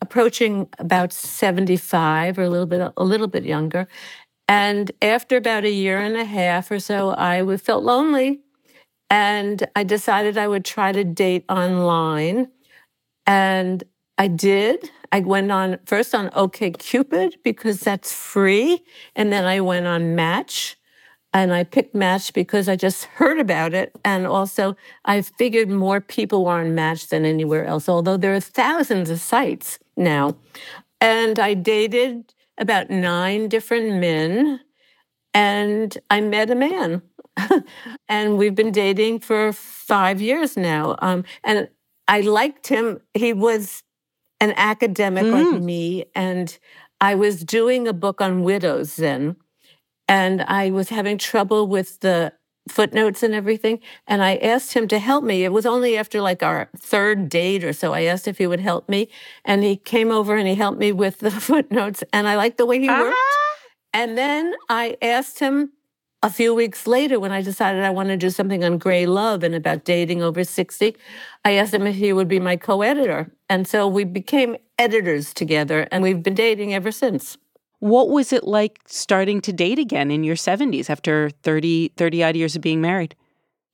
approaching 0.00 0.68
about 0.78 1.12
75 1.12 2.38
or 2.38 2.42
a 2.42 2.50
little 2.50 2.66
bit 2.66 2.92
a 2.96 3.04
little 3.04 3.28
bit 3.28 3.44
younger. 3.44 3.88
And 4.48 4.92
after 5.02 5.36
about 5.36 5.64
a 5.64 5.70
year 5.70 5.98
and 5.98 6.16
a 6.16 6.24
half 6.24 6.70
or 6.70 6.78
so, 6.78 7.14
I 7.16 7.56
felt 7.56 7.82
lonely. 7.84 8.40
And 9.10 9.66
I 9.74 9.84
decided 9.84 10.38
I 10.38 10.48
would 10.48 10.64
try 10.64 10.92
to 10.92 11.04
date 11.04 11.44
online. 11.48 12.48
And 13.26 13.84
I 14.18 14.28
did. 14.28 14.90
I 15.12 15.20
went 15.20 15.50
on 15.50 15.78
first 15.84 16.14
on 16.14 16.30
OKCupid 16.30 17.34
because 17.42 17.80
that's 17.80 18.12
free. 18.12 18.84
And 19.14 19.32
then 19.32 19.44
I 19.44 19.60
went 19.60 19.86
on 19.86 20.14
Match. 20.14 20.76
And 21.32 21.52
I 21.52 21.64
picked 21.64 21.94
Match 21.94 22.32
because 22.32 22.68
I 22.68 22.76
just 22.76 23.04
heard 23.04 23.38
about 23.38 23.74
it. 23.74 23.92
And 24.04 24.26
also, 24.26 24.76
I 25.04 25.20
figured 25.22 25.68
more 25.68 26.00
people 26.00 26.44
were 26.44 26.52
on 26.52 26.74
Match 26.74 27.08
than 27.08 27.24
anywhere 27.26 27.66
else, 27.66 27.88
although 27.88 28.16
there 28.16 28.34
are 28.34 28.40
thousands 28.40 29.10
of 29.10 29.20
sites 29.20 29.78
now. 29.96 30.36
And 31.00 31.38
I 31.38 31.54
dated 31.54 32.34
about 32.58 32.90
nine 32.90 33.48
different 33.48 34.00
men, 34.00 34.60
and 35.34 35.96
I 36.10 36.20
met 36.20 36.50
a 36.50 36.54
man. 36.54 37.02
and 38.08 38.38
we've 38.38 38.54
been 38.54 38.72
dating 38.72 39.20
for 39.20 39.52
five 39.52 40.20
years 40.20 40.56
now. 40.56 40.96
Um, 41.00 41.24
and 41.44 41.68
I 42.08 42.22
liked 42.22 42.68
him. 42.68 43.00
He 43.12 43.32
was 43.32 43.82
an 44.40 44.54
academic 44.56 45.24
mm. 45.24 45.52
like 45.52 45.62
me, 45.62 46.06
and 46.14 46.58
I 47.00 47.14
was 47.14 47.44
doing 47.44 47.86
a 47.86 47.92
book 47.92 48.20
on 48.20 48.42
widows 48.42 48.96
then, 48.96 49.36
and 50.08 50.42
I 50.42 50.70
was 50.70 50.88
having 50.88 51.18
trouble 51.18 51.66
with 51.66 52.00
the 52.00 52.32
footnotes 52.68 53.22
and 53.22 53.34
everything. 53.34 53.80
And 54.06 54.22
I 54.22 54.36
asked 54.36 54.74
him 54.74 54.88
to 54.88 54.98
help 54.98 55.24
me. 55.24 55.44
It 55.44 55.52
was 55.52 55.66
only 55.66 55.96
after 55.96 56.20
like 56.20 56.42
our 56.42 56.68
third 56.76 57.28
date 57.28 57.64
or 57.64 57.72
so. 57.72 57.92
I 57.92 58.02
asked 58.02 58.26
if 58.26 58.38
he 58.38 58.46
would 58.46 58.60
help 58.60 58.88
me. 58.88 59.08
And 59.44 59.62
he 59.62 59.76
came 59.76 60.10
over 60.10 60.36
and 60.36 60.48
he 60.48 60.54
helped 60.54 60.78
me 60.78 60.92
with 60.92 61.18
the 61.18 61.30
footnotes. 61.48 62.02
And 62.12 62.28
I 62.28 62.36
liked 62.36 62.58
the 62.58 62.66
way 62.66 62.80
he 62.80 62.88
worked. 62.88 63.16
Ah. 63.16 63.56
And 63.94 64.18
then 64.18 64.54
I 64.68 64.96
asked 65.00 65.38
him 65.38 65.72
a 66.22 66.30
few 66.30 66.54
weeks 66.54 66.86
later 66.86 67.20
when 67.20 67.30
I 67.30 67.40
decided 67.40 67.84
I 67.84 67.90
wanted 67.90 68.20
to 68.20 68.26
do 68.26 68.30
something 68.30 68.64
on 68.64 68.78
gray 68.78 69.06
love 69.06 69.42
and 69.42 69.54
about 69.54 69.84
dating 69.84 70.22
over 70.22 70.44
60. 70.44 70.96
I 71.44 71.52
asked 71.52 71.72
him 71.72 71.86
if 71.86 71.96
he 71.96 72.12
would 72.12 72.28
be 72.28 72.40
my 72.40 72.56
co 72.56 72.82
editor. 72.82 73.32
And 73.48 73.66
so 73.66 73.86
we 73.86 74.04
became 74.04 74.56
editors 74.78 75.32
together 75.32 75.86
and 75.90 76.02
we've 76.02 76.22
been 76.22 76.34
dating 76.34 76.74
ever 76.74 76.90
since. 76.90 77.38
What 77.80 78.08
was 78.08 78.32
it 78.32 78.44
like 78.44 78.80
starting 78.86 79.40
to 79.42 79.52
date 79.52 79.78
again 79.78 80.10
in 80.10 80.24
your 80.24 80.36
70s 80.36 80.88
after 80.88 81.30
30, 81.42 81.88
30 81.96 82.22
odd 82.24 82.36
years 82.36 82.56
of 82.56 82.62
being 82.62 82.80
married? 82.80 83.14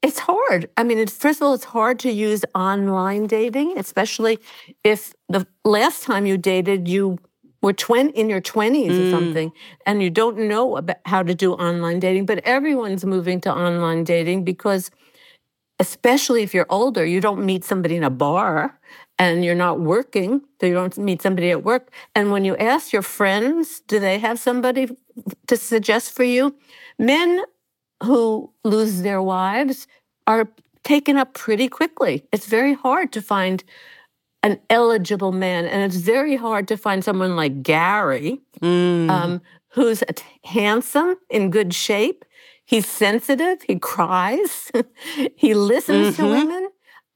It's 0.02 0.18
hard. 0.18 0.68
I 0.76 0.82
mean, 0.82 0.98
it's, 0.98 1.16
first 1.16 1.40
of 1.40 1.46
all, 1.46 1.54
it's 1.54 1.64
hard 1.64 2.00
to 2.00 2.10
use 2.10 2.44
online 2.56 3.28
dating, 3.28 3.78
especially 3.78 4.38
if 4.82 5.14
the 5.28 5.46
last 5.64 6.02
time 6.02 6.26
you 6.26 6.36
dated, 6.36 6.88
you 6.88 7.18
were 7.62 7.72
20, 7.72 8.10
in 8.10 8.28
your 8.28 8.40
20s 8.40 8.90
mm. 8.90 9.06
or 9.06 9.10
something, 9.10 9.52
and 9.86 10.02
you 10.02 10.10
don't 10.10 10.36
know 10.36 10.76
about 10.76 10.96
how 11.06 11.22
to 11.22 11.34
do 11.34 11.52
online 11.52 12.00
dating. 12.00 12.26
But 12.26 12.40
everyone's 12.40 13.04
moving 13.04 13.40
to 13.42 13.54
online 13.54 14.02
dating 14.02 14.42
because, 14.42 14.90
especially 15.78 16.42
if 16.42 16.52
you're 16.52 16.66
older, 16.68 17.06
you 17.06 17.20
don't 17.20 17.46
meet 17.46 17.62
somebody 17.62 17.94
in 17.94 18.02
a 18.02 18.10
bar 18.10 18.80
and 19.22 19.44
you're 19.44 19.54
not 19.54 19.78
working, 19.78 20.40
so 20.60 20.66
you 20.66 20.74
don't 20.74 20.98
meet 20.98 21.22
somebody 21.22 21.50
at 21.50 21.62
work. 21.62 21.92
And 22.14 22.32
when 22.32 22.44
you 22.44 22.56
ask 22.56 22.92
your 22.92 23.02
friends, 23.02 23.80
do 23.86 24.00
they 24.00 24.18
have 24.18 24.38
somebody 24.38 24.96
to 25.46 25.56
suggest 25.56 26.12
for 26.12 26.24
you? 26.24 26.56
Men 26.98 27.42
who 28.02 28.50
lose 28.64 29.02
their 29.02 29.22
wives 29.22 29.86
are 30.26 30.48
taken 30.82 31.16
up 31.16 31.34
pretty 31.34 31.68
quickly. 31.68 32.24
It's 32.32 32.46
very 32.46 32.74
hard 32.74 33.12
to 33.12 33.22
find 33.22 33.62
an 34.42 34.58
eligible 34.68 35.30
man, 35.30 35.66
and 35.66 35.80
it's 35.84 36.02
very 36.02 36.34
hard 36.34 36.66
to 36.68 36.76
find 36.76 37.04
someone 37.04 37.36
like 37.36 37.62
Gary, 37.62 38.40
mm. 38.60 39.08
um, 39.08 39.40
who's 39.68 40.02
handsome, 40.44 41.14
in 41.30 41.50
good 41.50 41.72
shape. 41.72 42.24
He's 42.64 42.88
sensitive. 42.88 43.62
He 43.62 43.78
cries. 43.78 44.72
he 45.36 45.54
listens 45.54 46.16
mm-hmm. 46.16 46.22
to 46.22 46.28
women. 46.28 46.61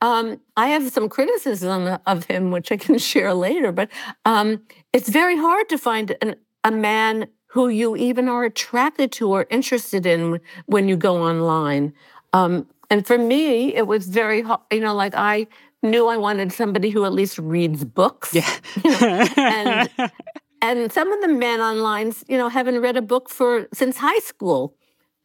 Um, 0.00 0.40
I 0.56 0.68
have 0.68 0.90
some 0.92 1.08
criticism 1.08 1.98
of 2.06 2.24
him, 2.24 2.50
which 2.50 2.70
I 2.70 2.76
can 2.76 2.98
share 3.10 3.34
later, 3.34 3.72
but 3.72 3.90
um, 4.24 4.62
it's 4.92 5.08
very 5.08 5.36
hard 5.36 5.68
to 5.70 5.78
find 5.78 6.16
an, 6.20 6.36
a 6.64 6.70
man 6.70 7.28
who 7.48 7.68
you 7.68 7.96
even 7.96 8.28
are 8.28 8.44
attracted 8.44 9.10
to 9.12 9.30
or 9.30 9.46
interested 9.50 10.04
in 10.04 10.40
when 10.66 10.88
you 10.88 10.96
go 10.96 11.22
online. 11.22 11.94
Um, 12.32 12.66
and 12.90 13.06
for 13.06 13.16
me, 13.16 13.74
it 13.74 13.86
was 13.86 14.08
very, 14.08 14.44
you 14.70 14.80
know, 14.80 14.94
like 14.94 15.14
I 15.14 15.46
knew 15.82 16.06
I 16.08 16.16
wanted 16.16 16.52
somebody 16.52 16.90
who 16.90 17.04
at 17.04 17.12
least 17.12 17.38
reads 17.38 17.84
books. 17.84 18.34
Yeah. 18.34 18.58
and, 19.36 19.90
and 20.62 20.92
some 20.92 21.10
of 21.10 21.20
the 21.22 21.28
men 21.28 21.60
online, 21.60 22.12
you 22.28 22.36
know, 22.36 22.48
haven't 22.48 22.80
read 22.80 22.96
a 22.96 23.02
book 23.02 23.30
for 23.30 23.68
since 23.72 23.96
high 23.96 24.18
school. 24.18 24.74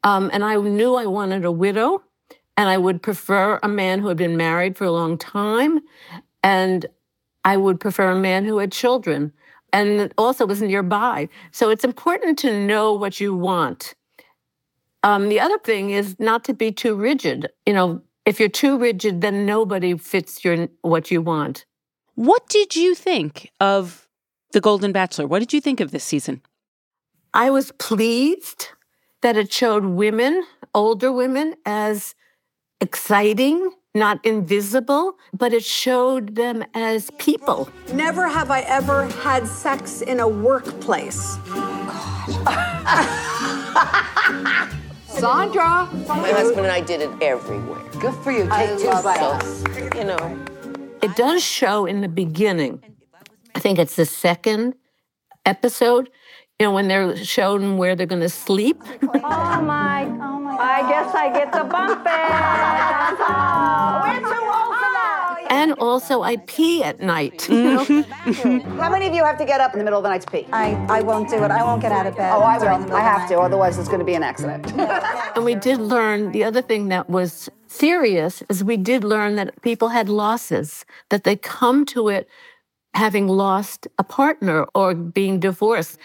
Um, 0.04 0.30
and 0.34 0.44
I 0.44 0.56
knew 0.56 0.96
I 0.96 1.06
wanted 1.06 1.46
a 1.46 1.52
widow 1.52 2.02
and 2.58 2.70
I 2.70 2.78
would 2.78 3.02
prefer 3.02 3.60
a 3.64 3.68
man 3.68 4.00
who 4.00 4.08
had 4.08 4.18
been 4.18 4.38
married 4.38 4.78
for 4.78 4.86
a 4.86 4.92
long 4.92 5.18
time. 5.18 5.80
And 6.44 6.86
I 7.44 7.58
would 7.58 7.80
prefer 7.80 8.12
a 8.12 8.20
man 8.20 8.46
who 8.46 8.58
had 8.60 8.72
children 8.72 9.34
and 9.74 10.14
also 10.18 10.46
was 10.46 10.62
nearby. 10.62 11.30
So 11.52 11.70
it's 11.70 11.84
important 11.84 12.38
to 12.40 12.66
know 12.66 12.94
what 12.94 13.20
you 13.20 13.36
want. 13.36 13.96
Um, 15.04 15.30
the 15.30 15.40
other 15.40 15.58
thing 15.60 15.92
is 15.92 16.20
not 16.20 16.44
to 16.46 16.54
be 16.54 16.72
too 16.72 16.96
rigid. 16.96 17.50
You 17.66 17.74
know, 17.74 18.02
if 18.26 18.40
you're 18.40 18.50
too 18.50 18.78
rigid, 18.78 19.22
then 19.22 19.46
nobody 19.46 19.98
fits 19.98 20.44
your 20.44 20.68
what 20.82 21.10
you 21.10 21.22
want. 21.22 21.66
What 22.16 22.48
did 22.50 22.76
you 22.76 22.94
think 22.94 23.50
of 23.60 24.08
The 24.52 24.62
Golden 24.62 24.92
Bachelor? 24.92 25.26
What 25.26 25.40
did 25.40 25.54
you 25.54 25.62
think 25.62 25.80
of 25.80 25.92
this 25.92 26.04
season? 26.04 26.42
I 27.34 27.50
was 27.50 27.72
pleased 27.80 28.68
that 29.22 29.38
it 29.38 29.52
showed 29.52 29.86
women, 29.86 30.44
older 30.76 31.12
women, 31.12 31.56
as 31.66 32.14
exciting, 32.82 33.72
not 33.94 34.26
invisible, 34.26 35.17
but 35.34 35.54
it 35.54 35.63
showed 35.63 36.36
them 36.36 36.63
as 36.74 37.12
people. 37.17 37.70
Never 37.94 38.28
have 38.28 38.52
I 38.52 38.62
ever 38.62 39.06
had 39.24 39.48
sex 39.48 40.02
in 40.02 40.20
a 40.20 40.28
workplace. 40.28 41.38
God. 41.48 42.67
Sandra! 45.08 45.88
My 46.08 46.30
husband 46.32 46.62
and 46.62 46.72
I 46.72 46.82
did 46.82 47.02
it 47.02 47.12
everywhere. 47.22 47.82
Good 48.00 48.13
for 48.24 48.32
you. 48.32 48.50
Take 48.50 48.80
two 48.80 48.88
bites. 49.04 49.63
You 49.96 50.06
know. 50.06 50.46
It 51.02 51.15
does 51.15 51.44
show 51.44 51.86
in 51.86 52.02
the 52.02 52.08
beginning. 52.08 52.82
I 53.54 53.60
think 53.60 53.78
it's 53.78 53.96
the 53.96 54.06
second 54.06 54.76
episode 55.46 56.10
you 56.62 56.67
know, 56.67 56.74
when 56.74 56.88
they're 56.88 57.15
shown 57.15 57.78
where 57.78 57.95
they're 57.95 58.06
going 58.06 58.21
to 58.21 58.30
sleep. 58.30 58.84
oh 59.02 59.62
my, 59.63 60.06
oh 60.06 60.39
my. 60.39 60.56
I 60.56 60.88
guess 60.88 61.12
I 61.15 61.34
get 61.34 61.52
to 61.54 61.63
bump 61.63 62.06
it. 62.06 63.17
We're 64.06 64.21
too 64.30 64.45
old 64.45 64.76
for 64.78 64.91
that. 64.93 65.47
And 65.50 65.71
also, 65.80 66.21
I 66.21 66.38
pee 66.38 66.84
at 66.84 67.00
night. 67.00 67.50
You 67.50 67.63
know? 67.63 67.84
How 68.80 68.91
many 68.91 69.08
of 69.08 69.15
you 69.15 69.24
have 69.24 69.39
to 69.39 69.45
get 69.45 69.60
up 69.60 69.74
in 69.74 69.80
the 69.80 69.84
middle 69.84 69.97
of 69.97 70.04
the 70.04 70.10
night 70.10 70.21
to 70.21 70.30
pee? 70.30 70.45
I, 70.54 70.74
I 70.88 71.02
won't 71.02 71.32
do 71.32 71.43
it. 71.43 71.50
I 71.50 71.63
won't 71.63 71.82
get 71.82 71.91
out 71.91 72.06
of 72.06 72.15
bed. 72.15 72.32
Oh, 72.32 72.43
I 72.43 72.60
will. 72.60 72.93
I 72.93 73.02
have 73.02 73.28
to, 73.30 73.39
otherwise 73.39 73.80
it's 73.80 73.89
going 73.89 73.97
to 73.97 74.06
be 74.06 74.13
an 74.13 74.21
accident. 74.21 74.71
and 75.36 75.43
we 75.43 75.56
did 75.56 75.80
learn 75.80 76.32
the 76.32 76.43
other 76.43 76.62
thing 76.62 76.89
that 76.89 77.10
was 77.10 77.50
serious 77.65 78.43
is 78.50 78.63
we 78.63 78.78
did 78.78 79.04
learn 79.04 79.34
that 79.38 79.60
people 79.63 79.88
had 79.88 80.10
losses, 80.10 80.86
that 81.10 81.24
they 81.24 81.38
come 81.38 81.88
to 81.88 82.10
it 82.10 82.30
having 82.93 83.28
lost 83.28 83.88
a 83.97 84.04
partner 84.04 84.65
or 84.76 84.93
being 84.93 85.39
divorced 85.39 85.97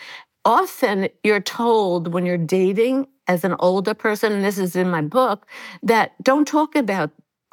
often 0.47 1.09
you're 1.23 1.41
told 1.41 2.15
when 2.15 2.25
you're 2.25 2.39
dating 2.39 3.09
as 3.27 3.45
an 3.45 3.57
older 3.59 3.93
person, 3.93 4.33
and 4.33 4.45
this 4.45 4.57
is 4.57 4.77
in 4.77 4.89
my 4.89 5.03
book, 5.03 5.47
that 5.83 6.13
don't 6.23 6.47
talk 6.47 6.77
about 6.77 7.11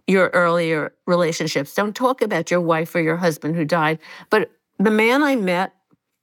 your 0.07 0.29
earlier 0.29 0.93
relationships. 1.07 1.73
Don't 1.73 1.95
talk 1.95 2.21
about 2.21 2.51
your 2.51 2.61
wife 2.61 2.93
or 2.93 3.01
your 3.01 3.17
husband 3.17 3.55
who 3.55 3.65
died. 3.65 3.99
But 4.29 4.51
the 4.77 4.91
man 4.91 5.23
I 5.23 5.35
met 5.35 5.73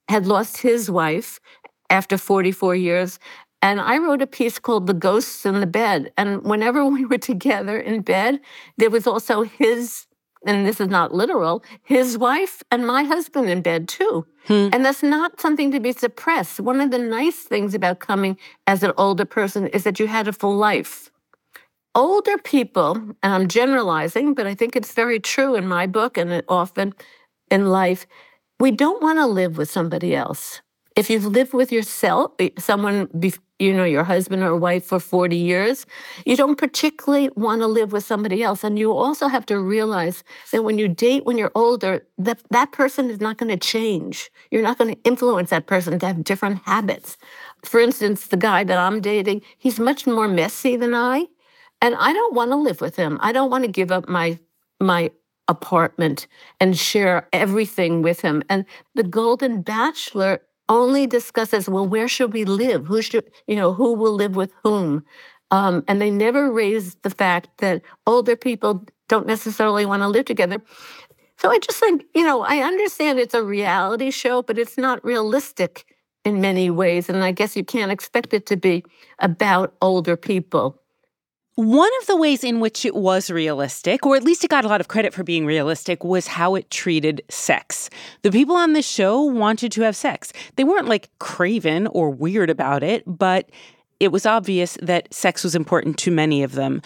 had 0.08 0.26
lost 0.26 0.58
his 0.58 0.90
wife 0.90 1.40
after 1.88 2.16
44 2.16 2.76
years. 2.76 3.18
And 3.62 3.80
I 3.80 3.98
wrote 3.98 4.22
a 4.22 4.26
piece 4.26 4.58
called 4.58 4.86
The 4.86 4.94
Ghosts 4.94 5.44
in 5.44 5.60
the 5.60 5.66
Bed. 5.66 6.12
And 6.16 6.42
whenever 6.44 6.84
we 6.86 7.04
were 7.04 7.18
together 7.18 7.78
in 7.78 8.02
bed, 8.02 8.40
there 8.76 8.90
was 8.90 9.06
also 9.06 9.42
his 9.42 10.06
and 10.46 10.66
this 10.66 10.80
is 10.80 10.88
not 10.88 11.14
literal, 11.14 11.62
his 11.82 12.16
wife 12.16 12.62
and 12.70 12.86
my 12.86 13.04
husband 13.04 13.50
in 13.50 13.60
bed 13.60 13.88
too. 13.88 14.26
Hmm. 14.46 14.68
And 14.72 14.84
that's 14.84 15.02
not 15.02 15.40
something 15.40 15.70
to 15.72 15.80
be 15.80 15.92
suppressed. 15.92 16.60
One 16.60 16.80
of 16.80 16.90
the 16.90 16.98
nice 16.98 17.42
things 17.42 17.74
about 17.74 18.00
coming 18.00 18.38
as 18.66 18.82
an 18.82 18.92
older 18.96 19.24
person 19.24 19.66
is 19.68 19.84
that 19.84 20.00
you 20.00 20.06
had 20.06 20.28
a 20.28 20.32
full 20.32 20.56
life. 20.56 21.10
Older 21.94 22.38
people, 22.38 22.96
and 23.22 23.34
I'm 23.34 23.48
generalizing, 23.48 24.34
but 24.34 24.46
I 24.46 24.54
think 24.54 24.76
it's 24.76 24.92
very 24.92 25.20
true 25.20 25.56
in 25.56 25.66
my 25.66 25.86
book 25.86 26.16
and 26.16 26.42
often 26.48 26.94
in 27.50 27.68
life, 27.68 28.06
we 28.60 28.70
don't 28.70 29.02
want 29.02 29.18
to 29.18 29.26
live 29.26 29.58
with 29.58 29.70
somebody 29.70 30.14
else. 30.14 30.60
If 30.96 31.10
you've 31.10 31.26
lived 31.26 31.52
with 31.52 31.72
yourself, 31.72 32.32
someone 32.58 33.08
you 33.60 33.72
know 33.74 33.84
your 33.84 34.04
husband 34.04 34.42
or 34.42 34.56
wife 34.56 34.84
for 34.84 34.98
40 34.98 35.36
years 35.36 35.86
you 36.24 36.36
don't 36.36 36.56
particularly 36.56 37.30
want 37.36 37.60
to 37.60 37.66
live 37.66 37.92
with 37.92 38.04
somebody 38.04 38.42
else. 38.42 38.64
And 38.64 38.78
you 38.78 38.92
also 38.92 39.28
have 39.28 39.46
to 39.46 39.58
realize 39.60 40.24
that 40.52 40.62
when 40.64 40.78
you 40.78 40.88
date 40.88 41.24
when 41.24 41.38
you're 41.38 41.52
older 41.54 42.06
that 42.18 42.40
that 42.50 42.72
person 42.72 43.10
is 43.10 43.20
not 43.20 43.38
going 43.38 43.50
to 43.50 43.56
change. 43.56 44.30
You're 44.50 44.62
not 44.62 44.78
going 44.78 44.94
to 44.94 45.00
influence 45.04 45.50
that 45.50 45.66
person 45.66 45.98
to 45.98 46.06
have 46.06 46.24
different 46.24 46.62
habits. 46.64 47.16
For 47.64 47.80
instance 47.80 48.26
the 48.28 48.36
guy 48.36 48.64
that 48.64 48.78
i'm 48.78 49.00
dating 49.00 49.42
he's 49.58 49.78
much 49.78 50.06
more 50.06 50.28
messy 50.28 50.76
than 50.76 50.94
i 50.94 51.26
and 51.82 51.94
i 51.96 52.12
don't 52.12 52.34
want 52.34 52.50
to 52.50 52.56
live 52.56 52.80
with 52.80 52.96
him. 52.96 53.18
I 53.20 53.32
don't 53.32 53.50
want 53.50 53.64
to 53.64 53.70
give 53.70 53.92
up 53.92 54.08
my 54.08 54.38
my 54.80 55.10
apartment 55.48 56.26
and 56.60 56.78
share 56.78 57.28
everything 57.32 58.02
with 58.02 58.20
him. 58.20 58.42
And 58.48 58.64
the 58.94 59.02
golden 59.02 59.62
bachelor 59.62 60.40
only 60.70 61.06
discusses, 61.06 61.68
well, 61.68 61.86
where 61.86 62.08
should 62.08 62.32
we 62.32 62.46
live? 62.46 62.86
Who 62.86 63.02
should, 63.02 63.30
you 63.48 63.56
know, 63.56 63.74
who 63.74 63.94
will 63.94 64.14
live 64.14 64.36
with 64.36 64.54
whom? 64.64 65.04
Um, 65.52 65.84
and 65.88 66.00
they 66.00 66.10
never 66.10 66.50
raise 66.52 66.96
the 67.02 67.10
fact 67.10 67.50
that 67.58 67.82
older 68.06 68.36
people 68.36 68.86
don't 69.10 69.26
necessarily 69.26 69.86
want 69.86 70.02
to 70.02 70.08
live 70.08 70.26
together. 70.26 70.62
So 71.38 71.50
I 71.50 71.58
just 71.58 71.78
think, 71.78 72.04
you 72.14 72.24
know, 72.24 72.42
I 72.42 72.58
understand 72.58 73.18
it's 73.18 73.34
a 73.34 73.44
reality 73.44 74.10
show, 74.10 74.42
but 74.42 74.58
it's 74.58 74.78
not 74.78 75.04
realistic 75.04 75.86
in 76.24 76.40
many 76.40 76.70
ways. 76.70 77.08
And 77.10 77.24
I 77.24 77.32
guess 77.32 77.56
you 77.56 77.64
can't 77.64 77.92
expect 77.92 78.34
it 78.34 78.46
to 78.46 78.56
be 78.56 78.84
about 79.20 79.74
older 79.82 80.16
people. 80.16 80.79
One 81.56 81.90
of 82.00 82.06
the 82.06 82.16
ways 82.16 82.44
in 82.44 82.60
which 82.60 82.84
it 82.84 82.94
was 82.94 83.30
realistic, 83.30 84.06
or 84.06 84.16
at 84.16 84.22
least 84.22 84.44
it 84.44 84.50
got 84.50 84.64
a 84.64 84.68
lot 84.68 84.80
of 84.80 84.88
credit 84.88 85.12
for 85.12 85.24
being 85.24 85.44
realistic, 85.44 86.04
was 86.04 86.28
how 86.28 86.54
it 86.54 86.70
treated 86.70 87.22
sex. 87.28 87.90
The 88.22 88.30
people 88.30 88.56
on 88.56 88.72
this 88.72 88.88
show 88.88 89.22
wanted 89.22 89.72
to 89.72 89.82
have 89.82 89.96
sex. 89.96 90.32
They 90.56 90.64
weren't 90.64 90.88
like 90.88 91.10
craven 91.18 91.86
or 91.88 92.10
weird 92.10 92.50
about 92.50 92.82
it, 92.82 93.02
but 93.06 93.50
it 93.98 94.12
was 94.12 94.24
obvious 94.24 94.78
that 94.80 95.12
sex 95.12 95.44
was 95.44 95.54
important 95.54 95.98
to 95.98 96.10
many 96.10 96.42
of 96.42 96.52
them. 96.52 96.80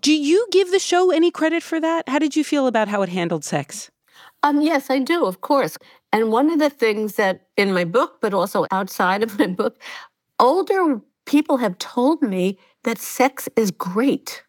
Do 0.00 0.12
you 0.12 0.46
give 0.50 0.72
the 0.72 0.80
show 0.80 1.10
any 1.10 1.30
credit 1.30 1.62
for 1.62 1.78
that? 1.80 2.08
How 2.08 2.18
did 2.18 2.34
you 2.34 2.42
feel 2.42 2.66
about 2.66 2.88
how 2.88 3.02
it 3.02 3.08
handled 3.08 3.44
sex? 3.44 3.90
Um, 4.42 4.60
yes, 4.60 4.90
I 4.90 4.98
do, 4.98 5.24
of 5.26 5.40
course. 5.42 5.76
And 6.12 6.32
one 6.32 6.50
of 6.50 6.58
the 6.58 6.70
things 6.70 7.14
that 7.16 7.48
in 7.56 7.72
my 7.72 7.84
book, 7.84 8.18
but 8.20 8.34
also 8.34 8.66
outside 8.70 9.22
of 9.22 9.38
my 9.38 9.46
book, 9.46 9.78
older 10.40 11.00
people 11.26 11.58
have 11.58 11.78
told 11.78 12.22
me 12.22 12.58
that 12.84 12.98
sex 12.98 13.48
is 13.56 13.70
great. 13.70 14.42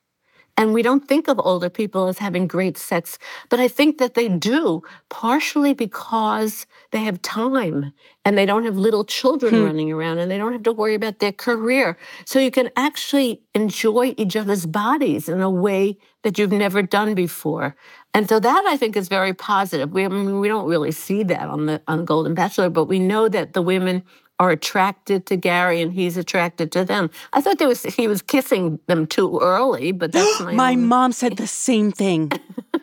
And 0.60 0.74
we 0.74 0.82
don't 0.82 1.08
think 1.08 1.28
of 1.28 1.40
older 1.40 1.70
people 1.70 2.08
as 2.08 2.18
having 2.18 2.48
great 2.48 2.80
sex, 2.80 3.20
but 3.50 3.60
I 3.60 3.68
think 3.68 4.00
that 4.00 4.16
they 4.16 4.28
do, 4.28 4.82
partially 5.08 5.76
because 5.76 6.66
they 6.92 7.04
have 7.04 7.22
time 7.22 7.94
and 8.26 8.36
they 8.36 8.48
don't 8.48 8.66
have 8.66 8.76
little 8.76 9.06
children 9.06 9.54
hmm. 9.54 9.64
running 9.64 9.92
around 9.92 10.18
and 10.18 10.32
they 10.32 10.38
don't 10.40 10.54
have 10.54 10.64
to 10.64 10.74
worry 10.74 10.96
about 10.96 11.20
their 11.20 11.32
career. 11.32 11.96
So 12.26 12.40
you 12.40 12.50
can 12.50 12.72
actually 12.76 13.44
enjoy 13.54 14.16
each 14.18 14.36
other's 14.36 14.66
bodies 14.66 15.30
in 15.30 15.42
a 15.42 15.50
way 15.50 16.00
that 16.24 16.40
you've 16.40 16.52
never 16.52 16.82
done 16.82 17.14
before. 17.14 17.76
And 18.16 18.28
so 18.28 18.40
that 18.40 18.66
I 18.68 18.78
think 18.78 18.98
is 18.98 19.10
very 19.10 19.36
positive. 19.36 19.92
We, 19.92 20.06
I 20.06 20.08
mean, 20.08 20.40
we 20.40 20.48
don't 20.48 20.68
really 20.68 20.92
see 20.92 21.22
that 21.22 21.50
on 21.50 21.68
the 21.68 21.84
on 21.88 22.04
Golden 22.04 22.34
Bachelor, 22.34 22.72
but 22.72 22.86
we 22.86 22.98
know 22.98 23.30
that 23.30 23.54
the 23.54 23.62
women 23.62 24.02
are 24.40 24.52
attracted 24.52 25.26
to 25.26 25.36
Gary 25.36 25.82
and 25.82 25.94
he's 25.94 26.18
attracted 26.18 26.72
to 26.74 26.86
them. 26.86 27.10
I 27.34 27.42
thought 27.42 27.58
there 27.58 27.68
was 27.68 27.84
he 27.84 28.08
was 28.08 28.22
kissing 28.22 28.80
them 28.88 29.08
too 29.08 29.40
early, 29.42 29.92
but 29.92 30.12
that's 30.12 30.40
my 30.42 30.54
My 30.54 30.76
mom 30.76 31.12
said 31.12 31.38
the 31.38 31.48
same 31.68 31.92
thing. 31.92 32.32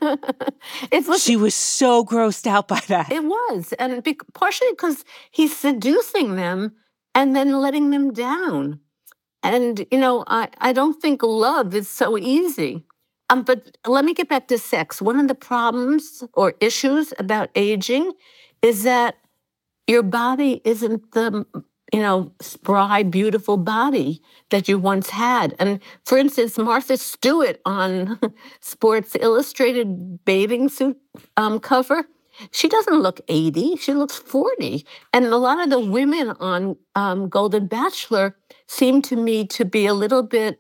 was, 0.01 1.23
she 1.23 1.37
was 1.37 1.55
so 1.55 2.05
grossed 2.05 2.47
out 2.47 2.69
by 2.69 2.81
that. 2.89 3.13
It 3.13 3.25
was, 3.25 3.73
and 3.79 4.03
be, 4.03 4.19
partially 4.33 4.71
because 4.71 5.05
he's 5.31 5.57
seducing 5.57 6.37
them 6.37 6.73
and 7.15 7.37
then 7.37 7.61
letting 7.61 7.91
them 7.91 8.13
down. 8.13 8.81
And 9.43 9.87
you 9.91 9.99
know, 9.99 10.25
I 10.27 10.49
I 10.59 10.73
don't 10.73 11.01
think 11.01 11.23
love 11.23 11.75
is 11.75 11.89
so 11.89 12.19
easy. 12.19 12.85
Um, 13.31 13.43
but 13.43 13.79
let 13.87 14.05
me 14.05 14.13
get 14.13 14.29
back 14.29 14.49
to 14.49 14.59
sex. 14.59 15.01
One 15.01 15.19
of 15.19 15.29
the 15.29 15.35
problems 15.35 16.23
or 16.35 16.55
issues 16.61 17.15
about 17.19 17.49
aging 17.55 18.13
is 18.61 18.83
that 18.83 19.17
your 19.87 20.03
body 20.03 20.61
isn't 20.65 21.13
the 21.13 21.47
you 21.93 22.01
know 22.01 22.33
spry 22.41 23.03
beautiful 23.03 23.57
body 23.57 24.23
that 24.51 24.69
you 24.69 24.79
once 24.79 25.11
had. 25.11 25.55
And 25.59 25.81
for 26.05 26.19
instance 26.19 26.59
martha 26.59 26.97
stewart 26.97 27.61
on 27.65 28.19
sports 28.61 29.17
illustrated 29.21 30.25
bathing 30.25 30.69
suit 30.69 30.99
um, 31.37 31.61
cover 31.61 32.05
she 32.51 32.69
doesn't 32.69 33.01
look 33.01 33.21
80 33.29 33.77
she 33.77 33.93
looks 33.93 34.17
40 34.17 34.85
and 35.13 35.25
a 35.27 35.37
lot 35.37 35.63
of 35.63 35.71
the 35.71 35.79
women 35.79 36.31
on 36.41 36.77
um, 36.97 37.29
golden 37.29 37.67
bachelor 37.69 38.37
seem 38.67 39.03
to 39.03 39.17
me 39.17 39.47
to 39.47 39.65
be 39.65 39.87
a 39.87 39.95
little 39.95 40.23
bit 40.23 40.59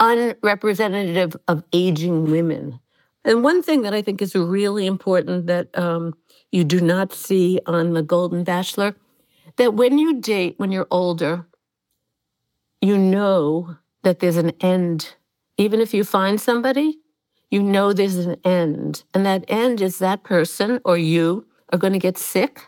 unrepresentative 0.00 1.36
of 1.48 1.64
aging 1.72 2.30
women. 2.30 2.78
And 3.24 3.42
one 3.42 3.62
thing 3.62 3.82
that 3.82 3.94
i 3.94 4.00
think 4.02 4.22
is 4.22 4.34
really 4.34 4.86
important 4.86 5.46
that 5.46 5.76
um, 5.76 6.14
you 6.50 6.64
do 6.64 6.80
not 6.80 7.12
see 7.12 7.60
on 7.66 7.92
The 7.92 8.02
Golden 8.02 8.44
Bachelor, 8.44 8.96
that 9.56 9.74
when 9.74 9.98
you 9.98 10.20
date 10.20 10.54
when 10.58 10.72
you're 10.72 10.86
older, 10.90 11.46
you 12.80 12.96
know 12.96 13.76
that 14.02 14.20
there's 14.20 14.36
an 14.36 14.52
end. 14.60 15.14
Even 15.56 15.80
if 15.80 15.92
you 15.92 16.04
find 16.04 16.40
somebody, 16.40 16.98
you 17.50 17.62
know 17.62 17.92
there's 17.92 18.16
an 18.16 18.36
end. 18.44 19.02
And 19.12 19.26
that 19.26 19.44
end 19.48 19.80
is 19.80 19.98
that 19.98 20.22
person 20.22 20.80
or 20.84 20.96
you 20.96 21.46
are 21.72 21.78
going 21.78 21.92
to 21.92 21.98
get 21.98 22.16
sick, 22.16 22.60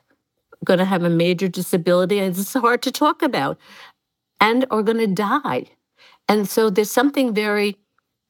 going 0.64 0.78
to 0.78 0.84
have 0.84 1.04
a 1.04 1.10
major 1.10 1.48
disability, 1.48 2.18
and 2.18 2.36
it's 2.36 2.52
hard 2.52 2.82
to 2.82 2.90
talk 2.90 3.22
about, 3.22 3.58
and 4.40 4.66
are 4.70 4.82
going 4.82 4.98
to 4.98 5.06
die. 5.06 5.66
And 6.28 6.48
so 6.48 6.70
there's 6.70 6.90
something 6.90 7.34
very 7.34 7.78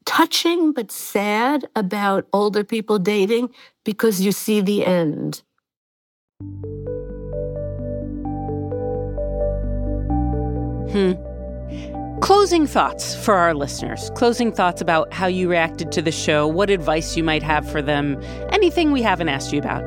touching 0.06 0.72
but 0.72 0.90
sad 0.90 1.68
about 1.76 2.26
older 2.32 2.64
people 2.64 2.98
dating 2.98 3.50
because 3.84 4.20
you 4.20 4.32
see 4.32 4.60
the 4.60 4.84
end. 4.86 5.42
Hmm. 10.90 11.12
Closing 12.20 12.66
thoughts 12.66 13.14
for 13.14 13.34
our 13.34 13.54
listeners. 13.54 14.10
Closing 14.14 14.52
thoughts 14.52 14.80
about 14.80 15.12
how 15.12 15.26
you 15.26 15.48
reacted 15.48 15.90
to 15.92 16.02
the 16.02 16.12
show, 16.12 16.46
what 16.46 16.68
advice 16.68 17.16
you 17.16 17.24
might 17.24 17.42
have 17.42 17.68
for 17.70 17.80
them, 17.80 18.20
anything 18.50 18.92
we 18.92 19.00
haven't 19.00 19.28
asked 19.28 19.52
you 19.52 19.58
about. 19.58 19.82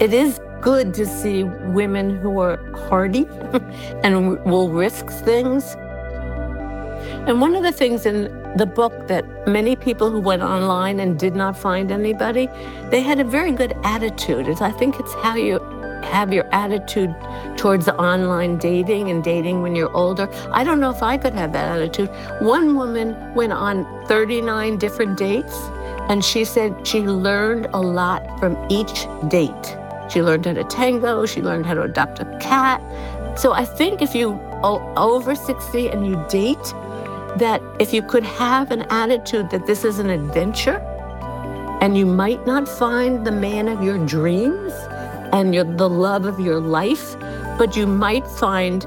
It 0.00 0.12
is 0.12 0.40
good 0.60 0.94
to 0.94 1.06
see 1.06 1.44
women 1.44 2.16
who 2.16 2.40
are 2.40 2.56
hardy 2.88 3.26
and 4.02 4.42
will 4.44 4.70
risk 4.70 5.08
things 5.08 5.76
and 7.26 7.40
one 7.40 7.54
of 7.56 7.62
the 7.62 7.72
things 7.72 8.04
in 8.04 8.24
the 8.56 8.66
book 8.66 9.08
that 9.08 9.24
many 9.48 9.76
people 9.76 10.10
who 10.10 10.20
went 10.20 10.42
online 10.42 11.00
and 11.00 11.18
did 11.18 11.34
not 11.34 11.56
find 11.56 11.90
anybody, 11.90 12.48
they 12.90 13.00
had 13.00 13.18
a 13.18 13.24
very 13.24 13.50
good 13.50 13.74
attitude. 13.82 14.46
I 14.60 14.70
think 14.70 15.00
it's 15.00 15.14
how 15.14 15.34
you 15.34 15.58
have 16.04 16.34
your 16.34 16.46
attitude 16.52 17.14
towards 17.56 17.88
online 17.88 18.58
dating 18.58 19.10
and 19.10 19.24
dating 19.24 19.62
when 19.62 19.74
you're 19.74 19.94
older. 19.96 20.28
I 20.52 20.64
don't 20.64 20.80
know 20.80 20.90
if 20.90 21.02
I 21.02 21.16
could 21.16 21.32
have 21.32 21.52
that 21.54 21.78
attitude. 21.78 22.10
One 22.40 22.76
woman 22.76 23.34
went 23.34 23.54
on 23.54 23.86
39 24.06 24.76
different 24.76 25.16
dates, 25.16 25.56
and 26.10 26.22
she 26.22 26.44
said 26.44 26.86
she 26.86 27.00
learned 27.00 27.68
a 27.72 27.80
lot 27.80 28.38
from 28.38 28.54
each 28.70 29.06
date. 29.28 29.76
She 30.10 30.20
learned 30.22 30.44
how 30.44 30.52
to 30.52 30.64
tango, 30.64 31.24
she 31.24 31.40
learned 31.40 31.64
how 31.64 31.72
to 31.72 31.82
adopt 31.82 32.20
a 32.20 32.26
cat. 32.38 32.82
So 33.38 33.52
I 33.52 33.64
think 33.64 34.02
if 34.02 34.14
you 34.14 34.38
over 34.62 35.34
60 35.34 35.88
and 35.88 36.06
you 36.06 36.22
date, 36.28 36.74
that 37.38 37.62
if 37.78 37.92
you 37.92 38.02
could 38.02 38.24
have 38.24 38.70
an 38.70 38.82
attitude 38.90 39.50
that 39.50 39.66
this 39.66 39.84
is 39.84 39.98
an 39.98 40.10
adventure 40.10 40.78
and 41.80 41.98
you 41.98 42.06
might 42.06 42.46
not 42.46 42.68
find 42.68 43.26
the 43.26 43.32
man 43.32 43.68
of 43.68 43.82
your 43.82 43.98
dreams 44.06 44.72
and 45.32 45.54
your, 45.54 45.64
the 45.64 45.88
love 45.88 46.24
of 46.24 46.38
your 46.40 46.60
life, 46.60 47.16
but 47.58 47.76
you 47.76 47.86
might 47.86 48.26
find 48.26 48.86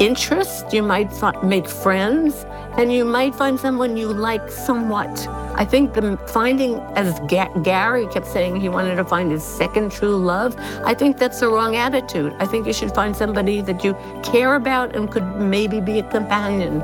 interest, 0.00 0.72
you 0.72 0.82
might 0.82 1.10
make 1.42 1.68
friends, 1.68 2.44
and 2.76 2.92
you 2.92 3.04
might 3.04 3.34
find 3.34 3.58
someone 3.58 3.96
you 3.96 4.08
like 4.08 4.50
somewhat. 4.50 5.26
I 5.54 5.64
think 5.64 5.94
the 5.94 6.16
finding, 6.28 6.76
as 6.94 7.18
Ga- 7.26 7.52
Gary 7.62 8.06
kept 8.06 8.26
saying, 8.26 8.60
he 8.60 8.68
wanted 8.68 8.94
to 8.96 9.04
find 9.04 9.32
his 9.32 9.42
second 9.42 9.90
true 9.90 10.16
love. 10.16 10.54
I 10.84 10.94
think 10.94 11.18
that's 11.18 11.40
the 11.40 11.48
wrong 11.48 11.74
attitude. 11.74 12.32
I 12.38 12.46
think 12.46 12.66
you 12.66 12.72
should 12.72 12.94
find 12.94 13.16
somebody 13.16 13.60
that 13.62 13.82
you 13.82 13.96
care 14.22 14.54
about 14.54 14.94
and 14.94 15.10
could 15.10 15.26
maybe 15.36 15.80
be 15.80 15.98
a 15.98 16.08
companion. 16.10 16.80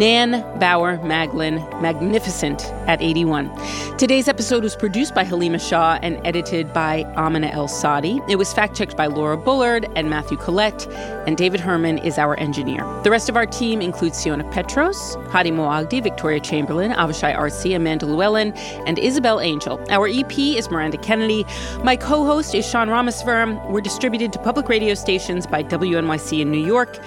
Nan 0.00 0.40
Bauer 0.58 0.96
Maglin, 1.00 1.60
magnificent 1.82 2.64
at 2.88 3.02
81. 3.02 3.50
Today's 3.98 4.28
episode 4.28 4.62
was 4.62 4.74
produced 4.74 5.14
by 5.14 5.26
Haleema 5.26 5.60
Shah 5.60 5.98
and 6.00 6.18
edited 6.26 6.72
by 6.72 7.04
Amina 7.18 7.48
Al-Sadi. 7.48 8.18
It 8.26 8.36
was 8.36 8.50
fact 8.50 8.74
checked 8.74 8.96
by 8.96 9.08
Laura 9.08 9.36
Bullard 9.36 9.86
and 9.96 10.08
Matthew 10.08 10.38
Collette, 10.38 10.86
and 11.26 11.36
David 11.36 11.60
Herman 11.60 11.98
is 11.98 12.16
our 12.16 12.34
engineer. 12.40 12.82
The 13.02 13.10
rest 13.10 13.28
of 13.28 13.36
our 13.36 13.44
team 13.44 13.82
includes 13.82 14.16
Siona 14.16 14.50
Petros, 14.50 15.16
Hady 15.28 15.52
Mawajdeh, 15.52 16.02
Victoria 16.02 16.40
Chamberlin, 16.40 16.92
Avishay 16.92 17.36
Artsy, 17.36 17.76
Amanda 17.76 18.06
Lewellyn, 18.06 18.56
and 18.86 18.98
Isabel 18.98 19.38
Angell. 19.38 19.84
Our 19.90 20.08
EP 20.08 20.38
is 20.38 20.70
Miranda 20.70 20.96
Kennedy. 20.96 21.44
My 21.84 21.96
co 21.96 22.24
host 22.24 22.54
is 22.54 22.66
Sean 22.66 22.88
Rameswaram. 22.88 23.70
We're 23.70 23.82
distributed 23.82 24.32
to 24.32 24.38
public 24.38 24.70
radio 24.70 24.94
stations 24.94 25.46
by 25.46 25.62
WNYC 25.62 26.40
in 26.40 26.50
New 26.50 26.64
York. 26.64 26.98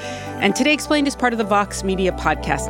And 0.43 0.55
Today 0.55 0.73
Explained 0.73 1.07
is 1.07 1.15
part 1.15 1.33
of 1.33 1.39
the 1.39 1.43
Vox 1.43 1.83
Media 1.83 2.11
Podcast 2.11 2.69